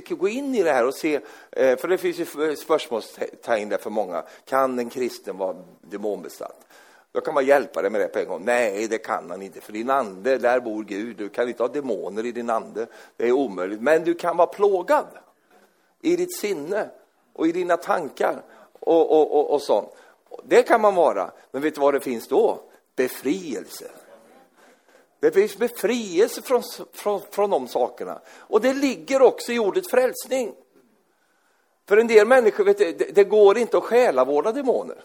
[0.09, 1.19] gå in i det här och se,
[1.51, 4.23] eh, för det finns ju spörsmålstecken där för många.
[4.45, 6.67] Kan en kristen vara demonbesatt?
[7.11, 8.41] Då kan man hjälpa dig med det på en gång.
[8.45, 11.17] Nej, det kan han inte, för din ande, där bor Gud.
[11.17, 12.87] Du kan inte ha demoner i din ande.
[13.17, 13.81] Det är omöjligt.
[13.81, 15.07] Men du kan vara plågad
[16.01, 16.89] i ditt sinne
[17.33, 18.43] och i dina tankar
[18.79, 19.89] och, och, och, och sånt.
[20.43, 21.31] Det kan man vara.
[21.51, 22.59] Men vet du vad det finns då?
[22.95, 23.91] Befrielse.
[25.19, 28.21] Det finns befrielse från, från, från de sakerna.
[28.27, 30.53] Och det ligger också i ordet frälsning.
[31.87, 35.03] För en del människor, vet du, det, det går inte att själavårda demoner.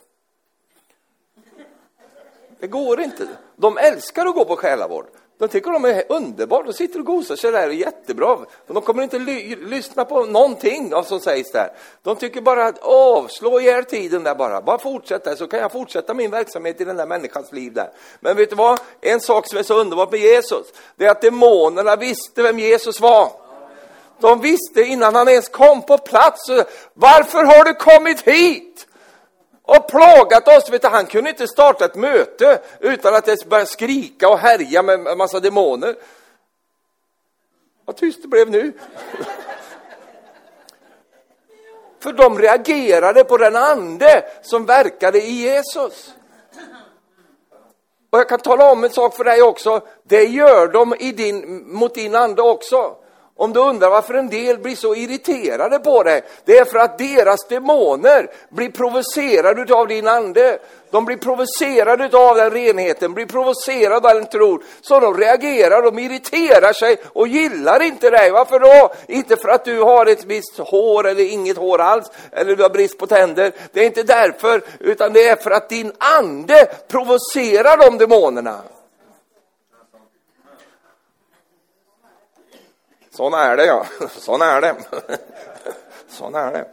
[2.59, 3.29] Det går inte.
[3.57, 5.07] De älskar att gå på själavård.
[5.39, 6.67] De tycker de är underbart.
[6.67, 8.39] De sitter och gosar sig där, är jättebra.
[8.67, 11.73] de kommer inte ly lyssna på någonting av som sägs där.
[12.03, 14.63] De tycker bara att avslå ihjäl tiden där bara.
[14.63, 17.91] Bara fortsätt där så kan jag fortsätta min verksamhet i den där människans liv där.
[18.21, 18.81] Men vet du vad?
[19.01, 23.01] En sak som är så underbart med Jesus, det är att demonerna visste vem Jesus
[23.01, 23.31] var.
[24.21, 26.51] De visste innan han ens kom på plats.
[26.95, 28.86] Varför har du kommit hit?
[29.67, 30.71] Och plågat oss.
[30.71, 34.83] Vet du, han kunde inte starta ett möte utan att det började skrika och härja
[34.83, 35.97] med en massa demoner.
[37.85, 38.73] Vad tyst det blev nu.
[42.01, 46.15] För de reagerade på den ande som verkade i Jesus.
[48.11, 49.81] Och jag kan tala om en sak för dig också.
[50.03, 52.97] Det gör de i din, mot din ande också.
[53.39, 56.99] Om du undrar varför en del blir så irriterade på dig, det är för att
[56.99, 60.59] deras demoner blir provocerade av din ande.
[60.91, 64.63] De blir provocerade av den renheten, blir provocerade av den tron.
[64.81, 68.31] Så de reagerar, de irriterar sig och gillar inte dig.
[68.31, 68.93] Varför då?
[69.09, 72.71] Inte för att du har ett visst hår eller inget hår alls, eller du har
[72.71, 73.53] brist på tänder.
[73.73, 78.63] Det är inte därför, utan det är för att din ande provocerar de demonerna.
[83.17, 84.77] Sån är det ja, sån är det.
[86.09, 86.69] Sån är det.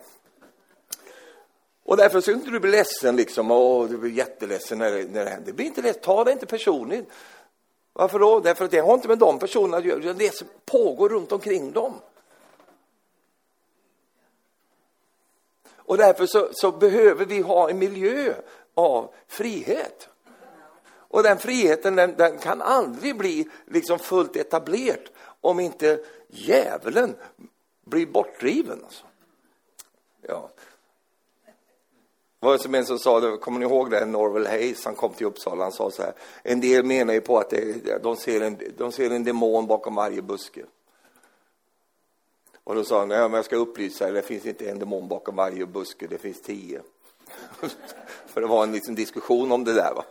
[1.84, 5.26] Och därför ska inte du bli ledsen liksom, och du blir jätteledsen när det, när
[5.26, 5.54] det händer.
[5.54, 7.10] Bli inte ledsen, ta det inte personligt.
[7.94, 8.40] Varför då?
[8.40, 11.72] Därför att det har inte med de personerna att göra, det som pågår runt omkring
[11.72, 11.94] dem.
[15.76, 18.34] Och därför så, så behöver vi ha en miljö
[18.74, 20.10] av frihet.
[20.86, 25.10] Och den friheten den, den, kan aldrig bli liksom fullt etablerad
[25.42, 26.00] om inte
[26.34, 27.16] djävulen
[27.86, 28.84] blir bortdriven.
[28.84, 29.06] Alltså.
[30.22, 30.50] Ja.
[32.40, 35.28] Det var som en som sa, kommer ni ihåg det, Norval Hayes, han kom till
[35.28, 38.58] Uppsala, han sa så här, en del menar ju på att det, de, ser en,
[38.78, 40.66] de ser en demon bakom varje buske.
[42.64, 45.08] Och då sa han, nej men jag ska upplysa er, det finns inte en demon
[45.08, 46.82] bakom varje buske, det finns tio.
[48.26, 49.94] För det var en liten diskussion om det där.
[49.94, 50.06] Va?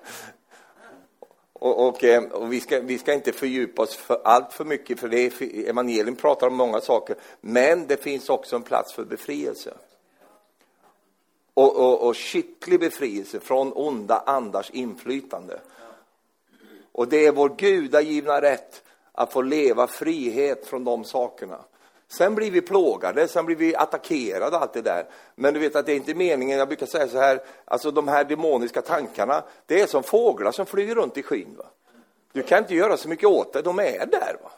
[1.62, 5.00] Och, och, eh, och, vi, ska, vi ska inte fördjupa oss för allt för mycket,
[5.00, 9.04] för det är, evangelium pratar om många saker, men det finns också en plats för
[9.04, 9.74] befrielse.
[11.54, 15.60] Och, och, och skicklig befrielse från onda andars inflytande.
[16.92, 21.58] Och det är vår gudagivna rätt att få leva frihet från de sakerna.
[22.12, 25.06] Sen blir vi plågade, sen blir vi attackerade allt det där.
[25.34, 28.08] Men du vet att det är inte meningen, jag brukar säga så här, alltså de
[28.08, 31.54] här demoniska tankarna, det är som fåglar som flyger runt i skyn.
[31.58, 31.64] Va?
[32.32, 34.36] Du kan inte göra så mycket åt det, de är där.
[34.42, 34.50] Va?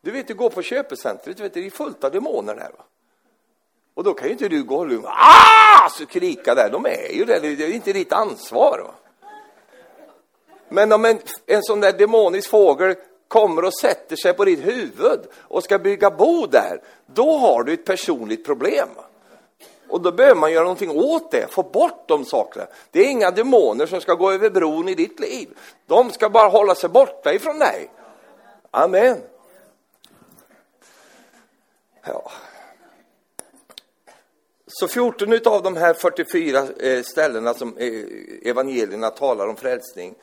[0.00, 2.70] Du vet, du går på köpecentret, du vet, det är fullt av demoner där.
[2.78, 2.84] Va?
[3.94, 5.88] Och då kan ju inte du gå och ah!
[5.90, 8.78] så skrika där, de är ju där, det är inte ditt ansvar.
[8.78, 8.94] Va?
[10.68, 12.96] Men om en, en sån där demonisk fågel
[13.30, 17.72] kommer och sätter sig på ditt huvud och ska bygga bo där, då har du
[17.72, 18.88] ett personligt problem.
[19.88, 22.66] Och då behöver man göra någonting åt det, få bort de sakerna.
[22.90, 25.48] Det är inga demoner som ska gå över bron i ditt liv.
[25.86, 27.90] De ska bara hålla sig borta ifrån dig.
[28.70, 29.18] Amen.
[32.04, 32.30] Ja.
[34.66, 38.04] Så 14 av de här 44 eh, ställena som eh,
[38.42, 40.14] evangelierna talar om frälsning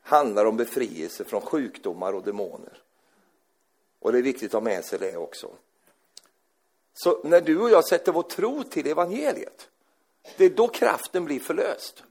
[0.00, 2.82] handlar om befrielse från sjukdomar och demoner.
[3.98, 5.50] Och det är viktigt att ha med sig det också.
[6.94, 9.68] Så när du och jag sätter vår tro till evangeliet,
[10.36, 12.02] det är då kraften blir förlöst.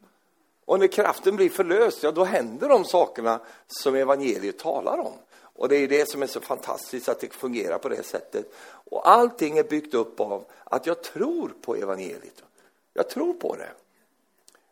[0.66, 5.14] Och när kraften blir förlöst, ja då händer de sakerna som evangeliet talar om.
[5.60, 8.54] Och det är det som är så fantastiskt att det fungerar på det sättet.
[8.64, 12.44] Och allting är byggt upp av att jag tror på evangeliet.
[12.94, 13.70] Jag tror på det.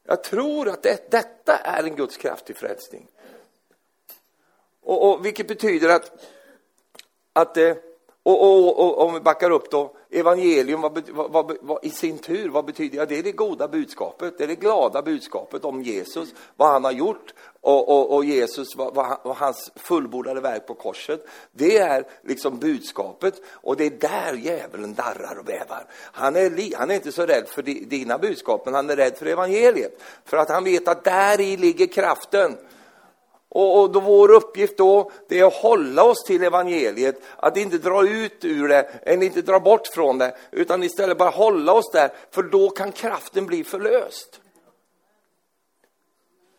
[0.10, 3.08] Jag tror att det, detta är en Guds kraft till frälsning.
[4.82, 6.12] Och, och, vilket betyder att,
[7.34, 7.76] att eh,
[8.24, 12.50] och, och, och, om vi backar upp då, evangelium vad, vad, vad, i sin tur,
[12.50, 13.06] vad betyder det?
[13.06, 16.92] Det är det goda budskapet, det är det glada budskapet om Jesus, vad han har
[16.92, 21.28] gjort och, och Jesus, vad, vad, hans fullbordade verk på korset.
[21.52, 25.86] Det är liksom budskapet och det är där djävulen darrar och bävar.
[26.12, 29.26] Han är, han är inte så rädd för dina budskap, men han är rädd för
[29.26, 30.02] evangeliet.
[30.26, 32.58] För att han vet att där i ligger kraften.
[33.50, 37.78] Och, och då vår uppgift då, det är att hålla oss till evangeliet, att inte
[37.78, 41.92] dra ut ur det, eller inte dra bort från det, utan istället bara hålla oss
[41.92, 44.42] där, för då kan kraften bli förlöst.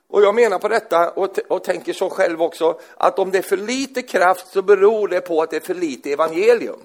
[0.09, 3.42] Och jag menar på detta och, och tänker så själv också, att om det är
[3.42, 6.81] för lite kraft så beror det på att det är för lite evangelium.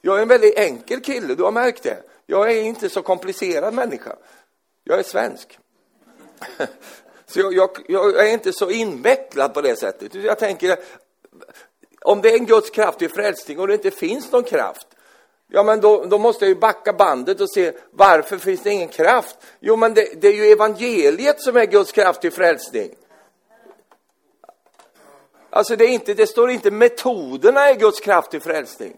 [0.00, 2.02] Jag är en väldigt enkel kille, du har märkt det.
[2.26, 4.16] Jag är inte så komplicerad människa.
[4.84, 5.58] Jag är svensk.
[7.32, 10.14] Så jag, jag, jag, är inte så invecklad på det sättet.
[10.14, 10.76] Jag tänker,
[12.00, 14.86] om det är en Guds kraft i frälsning och det inte finns någon kraft,
[15.48, 18.88] ja men då, då, måste jag ju backa bandet och se varför finns det ingen
[18.88, 19.36] kraft?
[19.60, 22.90] Jo men det, det är ju evangeliet som är Guds kraft i frälsning.
[25.50, 28.96] Alltså det, är inte, det står inte metoderna är Guds kraft i frälsning.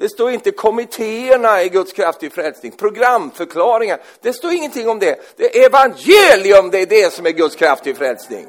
[0.00, 4.00] Det står inte kommittéerna i Guds kraft till frälsning, programförklaringar.
[4.20, 5.20] Det står ingenting om det.
[5.36, 8.46] Det är evangelium, det är det som är Guds kraft till frälsning.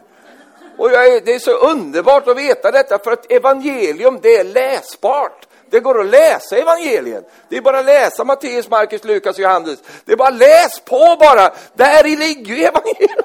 [0.78, 5.48] Och är, det är så underbart att veta detta, för att evangelium, det är läsbart.
[5.70, 7.32] Det går att läsa evangeliet.
[7.50, 9.80] Det är bara att läsa Matteus, Markus, Lukas och Johannes.
[10.06, 11.54] Det är bara läs på bara.
[11.74, 13.24] Där i ligger ju evangelium.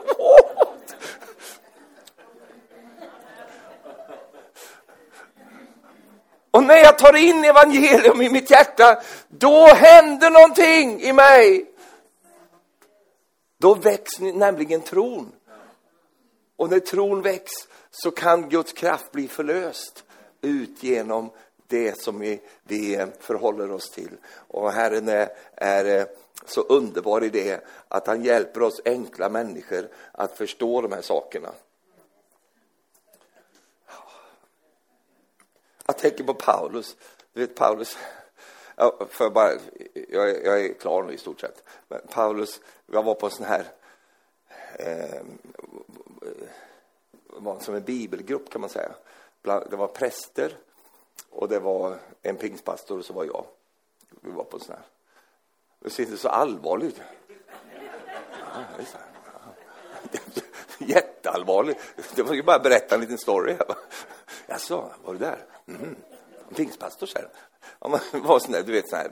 [6.57, 11.67] Och när jag tar in evangelium i mitt hjärta, då händer någonting i mig.
[13.59, 15.33] Då väcks nämligen tron.
[16.57, 17.53] Och när tron väcks
[17.91, 20.05] så kan Guds kraft bli förlöst
[20.41, 21.31] ut genom
[21.67, 24.17] det som vi, vi förhåller oss till.
[24.49, 26.07] Och Herren är, är eh,
[26.47, 31.53] så underbar i det att han hjälper oss enkla människor att förstå de här sakerna.
[35.87, 36.97] Jag tänker på Paulus.
[37.33, 37.99] Du vet Paulus,
[39.09, 39.51] för bara,
[40.09, 41.65] jag, jag är klar nu i stort sett.
[41.89, 43.65] Men Paulus, jag var på en sån här,
[44.79, 45.23] eh,
[47.27, 48.93] var som en bibelgrupp kan man säga.
[49.43, 50.57] Det var präster
[51.31, 53.47] och det var en pingstpastor och så var jag.
[54.21, 54.85] Vi var på en sån här.
[55.79, 57.03] Det ser inte så allvarligt ut.
[58.55, 58.85] Ja,
[60.79, 61.81] Jätteallvarligt.
[62.15, 63.57] Det var ju bara berätta en liten story.
[64.47, 65.47] Jaså, var du där?
[65.67, 65.97] Mm.
[66.55, 67.29] Pingstpastor, säger
[67.79, 69.11] Om man var sån där, du vet, sån här,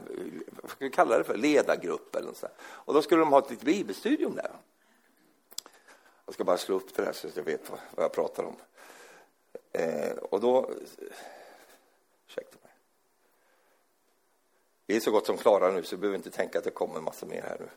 [0.63, 2.53] vad ska vi kalla det för, ledargrupp eller något sånt.
[2.61, 4.51] Och då skulle de ha ett litet bibelstudium där.
[6.25, 8.45] Jag ska bara slå upp det här så att jag vet vad, vad jag pratar
[8.45, 8.57] om.
[9.73, 10.71] Eh, och då,
[12.27, 12.73] ursäkta mig.
[14.87, 16.97] Vi är så gott som klara nu så vi behöver inte tänka att det kommer
[16.97, 17.69] en massa mer här nu.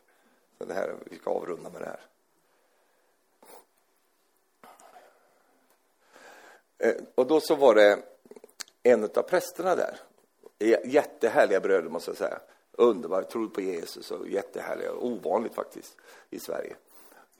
[0.58, 2.02] Så det här, vi ska avrunda med det här.
[6.88, 8.00] Eh, och då så var det
[8.84, 9.98] en av prästerna där.
[10.86, 12.40] Jättehärliga bröder måste jag säga.
[12.72, 14.94] Underbara, trodde på Jesus och jättehärliga.
[14.94, 15.98] Ovanligt faktiskt
[16.30, 16.76] i Sverige.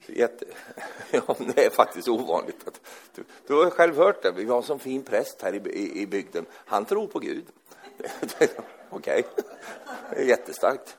[0.06, 0.44] Jätte...
[1.10, 2.68] Ja, det är faktiskt ovanligt.
[2.68, 2.80] Att...
[3.46, 4.32] Du, har själv hört det.
[4.32, 6.46] Vi har en sån fin präst här i, i, i bygden.
[6.52, 7.44] Han tror på Gud.
[8.38, 8.50] Okej,
[8.90, 9.22] okay.
[10.10, 10.96] det är jättestarkt.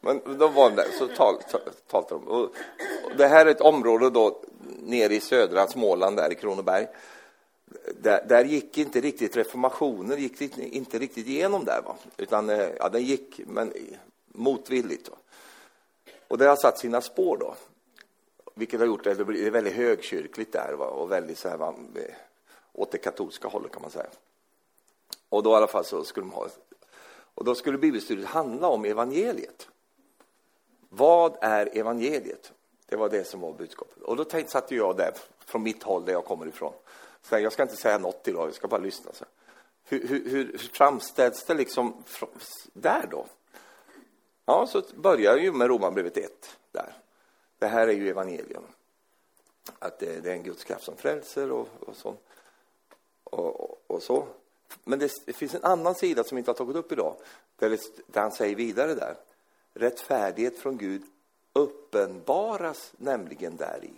[0.00, 1.44] Men de var där, så talade
[1.86, 2.28] tal, de.
[2.28, 4.40] Och, och det här är ett område då
[4.78, 6.86] nere i södra Småland, där i Kronoberg.
[8.00, 11.96] Där, där, gick inte riktigt reformationen gick inte riktigt igenom där, va?
[12.16, 13.72] utan eh, ja, den gick, men
[14.26, 15.08] motvilligt.
[15.08, 15.16] Va?
[16.28, 17.54] Och det har satt sina spår då,
[18.54, 20.86] vilket har gjort att det blir väldigt högkyrkligt där va?
[20.86, 21.74] och väldigt så här, va?
[21.94, 22.14] Eh,
[22.72, 24.06] åt det katolska hållet kan man säga.
[25.28, 26.48] Och då i alla fall så skulle de ha,
[27.34, 29.68] och då skulle bibelstudiet handla om evangeliet.
[30.88, 32.52] Vad är evangeliet?
[32.86, 34.02] Det var det som var budskapet.
[34.02, 36.72] Och då tänkte, satt jag där från mitt håll, där jag kommer ifrån.
[37.28, 39.12] Så jag ska inte säga något idag, jag ska bara lyssna.
[39.12, 39.24] Så.
[39.84, 42.04] Hur, hur, hur framställs det liksom
[42.72, 43.26] där då?
[44.44, 46.92] Ja, så börjar ju med Romarbrevet 1 där.
[47.58, 48.62] Det här är ju evangelium.
[49.78, 52.16] Att det, det är en Guds kraft som frälser och, och så.
[53.24, 54.26] Och, och, och, så.
[54.84, 57.16] Men det, det, finns en annan sida som vi inte har tagit upp idag,
[57.56, 59.16] där, det, där han säger vidare där.
[59.74, 61.02] Rättfärdighet från Gud
[61.52, 63.92] uppenbaras nämligen däri.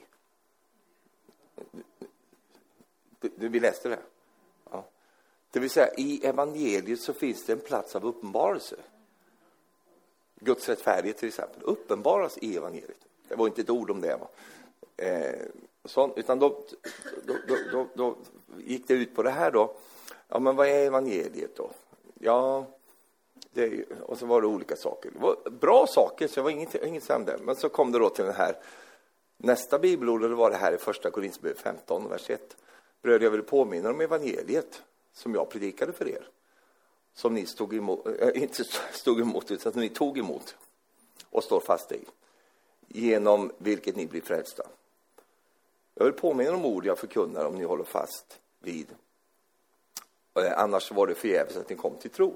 [3.20, 3.98] Vi läste det?
[4.70, 4.84] Ja.
[5.50, 8.76] Det vill säga, i evangeliet så finns det en plats av uppenbarelse.
[10.40, 13.06] Guds rättfärdighet till exempel uppenbaras i evangeliet.
[13.28, 14.16] Det var inte ett ord om det.
[14.16, 14.28] Va?
[14.96, 15.46] Eh,
[15.84, 16.64] så, utan då,
[17.24, 18.16] då, då, då,
[18.56, 19.74] gick det ut på det här då.
[20.28, 21.70] Ja, men vad är evangeliet då?
[22.14, 22.66] Ja,
[23.52, 25.10] det, och så var det olika saker.
[25.10, 27.38] Det var bra saker, så det var inget, inget sämre.
[27.38, 28.56] Men så kom det då till den här
[29.36, 32.56] nästa bibelord, och det var det här i första Korinthierbrevet 15, vers 1.
[33.02, 34.82] Bröder, jag vill påminna om evangeliet
[35.12, 36.28] som jag predikade för er.
[37.14, 40.56] Som ni stod emot, äh, inte stod emot, utan som ni tog emot
[41.30, 42.04] och står fast i.
[42.88, 44.62] Genom vilket ni blir frälsta.
[45.94, 48.86] Jag vill påminna om ord jag förkunnar om ni håller fast vid.
[50.34, 52.34] Eh, annars var det förgäves att ni kom till tro.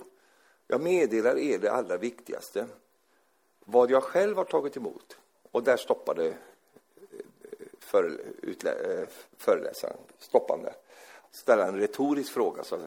[0.67, 2.67] Jag meddelar er det allra viktigaste,
[3.65, 5.17] vad jag själv har tagit emot.
[5.53, 6.35] Och där stoppade
[7.99, 10.75] eh, eh, föreläsaren, stoppande,
[11.31, 12.65] ställa en retorisk fråga.
[12.65, 12.79] Så,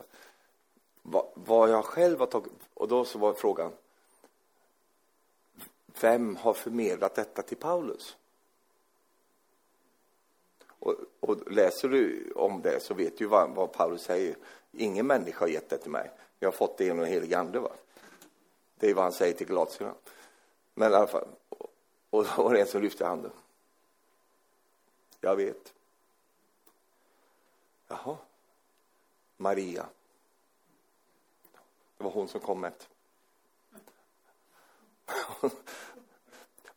[1.01, 3.72] vad, vad jag själv har tagit, och då så var frågan,
[6.01, 8.18] vem har förmedlat detta till Paulus?
[10.68, 14.36] Och, och, läser du om det så vet du vad, vad Paulus säger.
[14.72, 16.12] Ingen människa har gett det till mig.
[16.39, 17.60] Jag har fått det genom den helige Ande.
[17.60, 17.72] Va?
[18.76, 19.93] Det är vad han säger till galatierna.
[20.74, 21.28] Men i alla fall,
[22.10, 23.32] och då var det en som lyfte handen.
[25.26, 25.74] Jag vet.
[27.88, 28.18] Jaha.
[29.38, 29.86] Maria.
[31.98, 32.74] Det var hon som kom med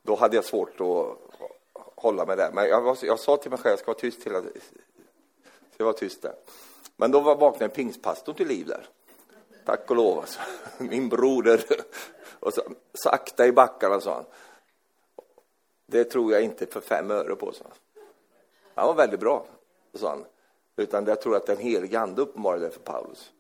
[0.03, 1.19] Då hade jag svårt att
[1.75, 2.53] hålla mig där.
[2.53, 4.49] Men jag, var, jag sa till mig själv, jag ska vara tyst hela Så
[5.77, 6.35] jag var tyst där.
[6.97, 8.89] Men då vaknade pingstpastorn till liv där.
[9.65, 10.41] Tack och lov alltså.
[10.79, 11.65] Min broder.
[12.41, 12.63] Och så,
[12.95, 14.25] sakta i backarna, sa han.
[15.87, 17.73] Det tror jag inte för fem öre på, sa han.
[18.79, 19.47] Han var väldigt bra,
[19.95, 20.25] sa han.
[20.77, 23.33] Utan jag tror att den helige ande uppenbarade det för Paulus.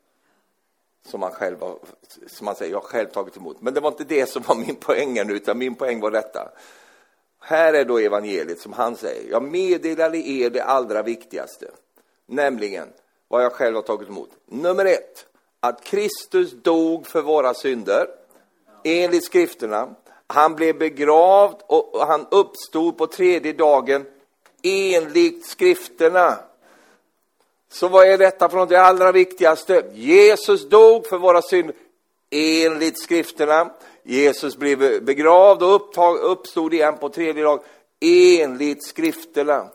[1.07, 1.79] som han själv har,
[2.27, 3.61] som han säger, jag har själv tagit emot.
[3.61, 6.49] Men det var inte det som var min poäng nu, utan min poäng var detta.
[7.41, 11.71] Här är då evangeliet som han säger, jag meddelade er det allra viktigaste,
[12.27, 12.89] nämligen
[13.29, 14.31] vad jag själv har tagit emot.
[14.47, 15.27] Nummer ett,
[15.61, 18.07] att Kristus dog för våra synder,
[18.85, 19.95] enligt skrifterna.
[20.27, 24.07] Han blev begravd och han uppstod på tredje dagen
[24.63, 26.39] enligt skrifterna.
[27.71, 28.69] Så vad är detta för något?
[28.69, 29.85] Det allra viktigaste.
[29.95, 31.75] Jesus dog för våra synder
[32.31, 33.71] enligt skrifterna.
[34.03, 37.61] Jesus blev begravd och upptag, uppstod igen på tredje dag
[38.01, 39.69] enligt skrifterna.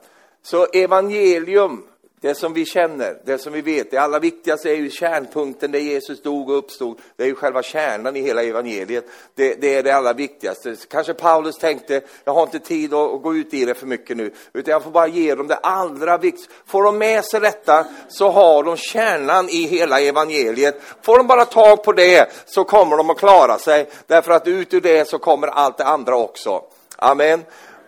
[0.43, 1.87] Så evangelium
[2.23, 5.79] det som vi känner, det som vi vet, det allra viktigaste är ju kärnpunkten där
[5.79, 6.99] Jesus dog och uppstod.
[7.15, 9.05] Det är ju själva kärnan i hela evangeliet.
[9.35, 10.75] Det, det är det allra viktigaste.
[10.89, 14.17] Kanske Paulus tänkte, jag har inte tid att, att gå ut i det för mycket
[14.17, 16.53] nu, utan jag får bara ge dem det allra viktigaste.
[16.65, 20.81] Får de med sig detta så har de kärnan i hela evangeliet.
[21.01, 24.73] Får de bara tag på det så kommer de att klara sig, därför att ut
[24.73, 26.63] ur det så kommer allt det andra också.
[26.97, 27.43] Amen.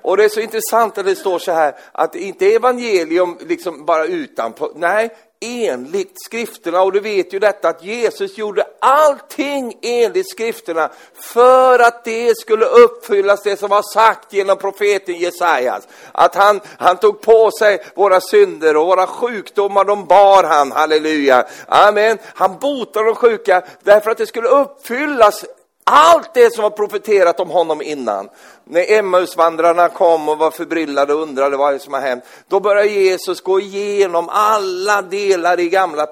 [0.05, 3.37] Och det är så intressant att det står så här att det inte är evangelium
[3.41, 5.09] liksom bara utanpå, nej,
[5.41, 6.81] enligt skrifterna.
[6.81, 12.65] Och du vet ju detta att Jesus gjorde allting enligt skrifterna för att det skulle
[12.65, 15.87] uppfyllas det som var sagt genom profeten Jesajas.
[16.11, 21.47] Att han, han tog på sig våra synder och våra sjukdomar, de bar han, halleluja.
[21.67, 22.17] Amen.
[22.35, 25.45] Han botade de sjuka därför att det skulle uppfyllas
[25.83, 28.29] allt det som var profeterat om honom innan.
[28.67, 33.41] När Emmausvandrarna kom och var förbryllade och undrade vad som har hänt, då började Jesus
[33.41, 36.07] gå igenom alla delar i gamla,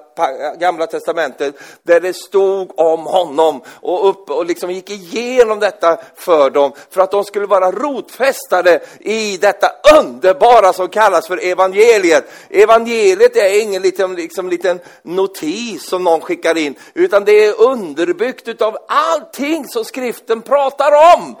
[0.58, 6.50] gamla testamentet där det stod om honom och, upp, och liksom gick igenom detta för
[6.50, 12.30] dem, för att de skulle vara rotfästade i detta underbara som kallas för evangeliet.
[12.50, 18.62] Evangeliet är ingen liten, liksom, liten notis som någon skickar in, utan det är underbyggt
[18.62, 21.36] av allting som skriften pratar om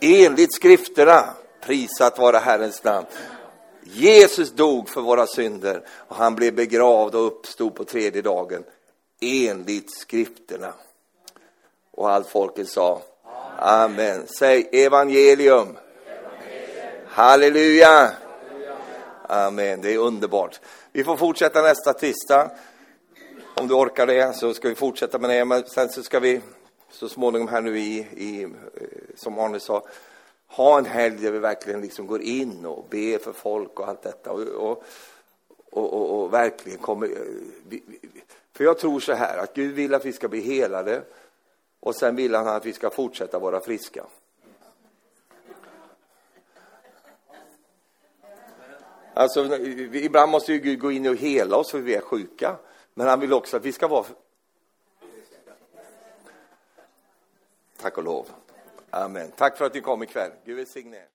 [0.00, 1.24] enligt skrifterna.
[1.60, 3.06] Prisat vara Herrens namn.
[3.82, 8.64] Jesus dog för våra synder och han blev begravd och uppstod på tredje dagen
[9.20, 10.72] enligt skrifterna.
[11.90, 13.02] Och allt folket sa
[13.58, 14.26] Amen.
[14.38, 15.58] Säg evangelium.
[15.58, 15.76] evangelium.
[17.06, 18.10] Halleluja.
[19.28, 19.80] Amen.
[19.80, 20.60] Det är underbart.
[20.92, 22.50] Vi får fortsätta nästa tisdag.
[23.54, 25.44] Om du orkar det så ska vi fortsätta med det.
[25.44, 26.40] Men sen så ska vi
[26.90, 28.48] så småningom här nu i, i
[29.14, 29.82] som Arne sa,
[30.46, 34.02] ha en helg där vi verkligen liksom går in och ber för folk och allt
[34.02, 34.32] detta.
[34.32, 34.82] Och, och,
[35.70, 37.06] och, och verkligen kommer...
[37.06, 37.78] Eh,
[38.52, 41.02] för jag tror så här, att Gud vill att vi ska bli helade
[41.80, 44.04] och sen vill han att vi ska fortsätta vara friska.
[49.14, 49.56] Alltså,
[49.92, 52.56] ibland måste ju Gud gå in och hela oss för vi är sjuka.
[52.94, 54.04] Men han vill också att vi ska vara
[57.82, 58.26] Tack och lov.
[58.90, 59.30] Amen.
[59.36, 60.30] Tack för att ni kom ikväll.
[60.44, 61.06] Gud välsigne er.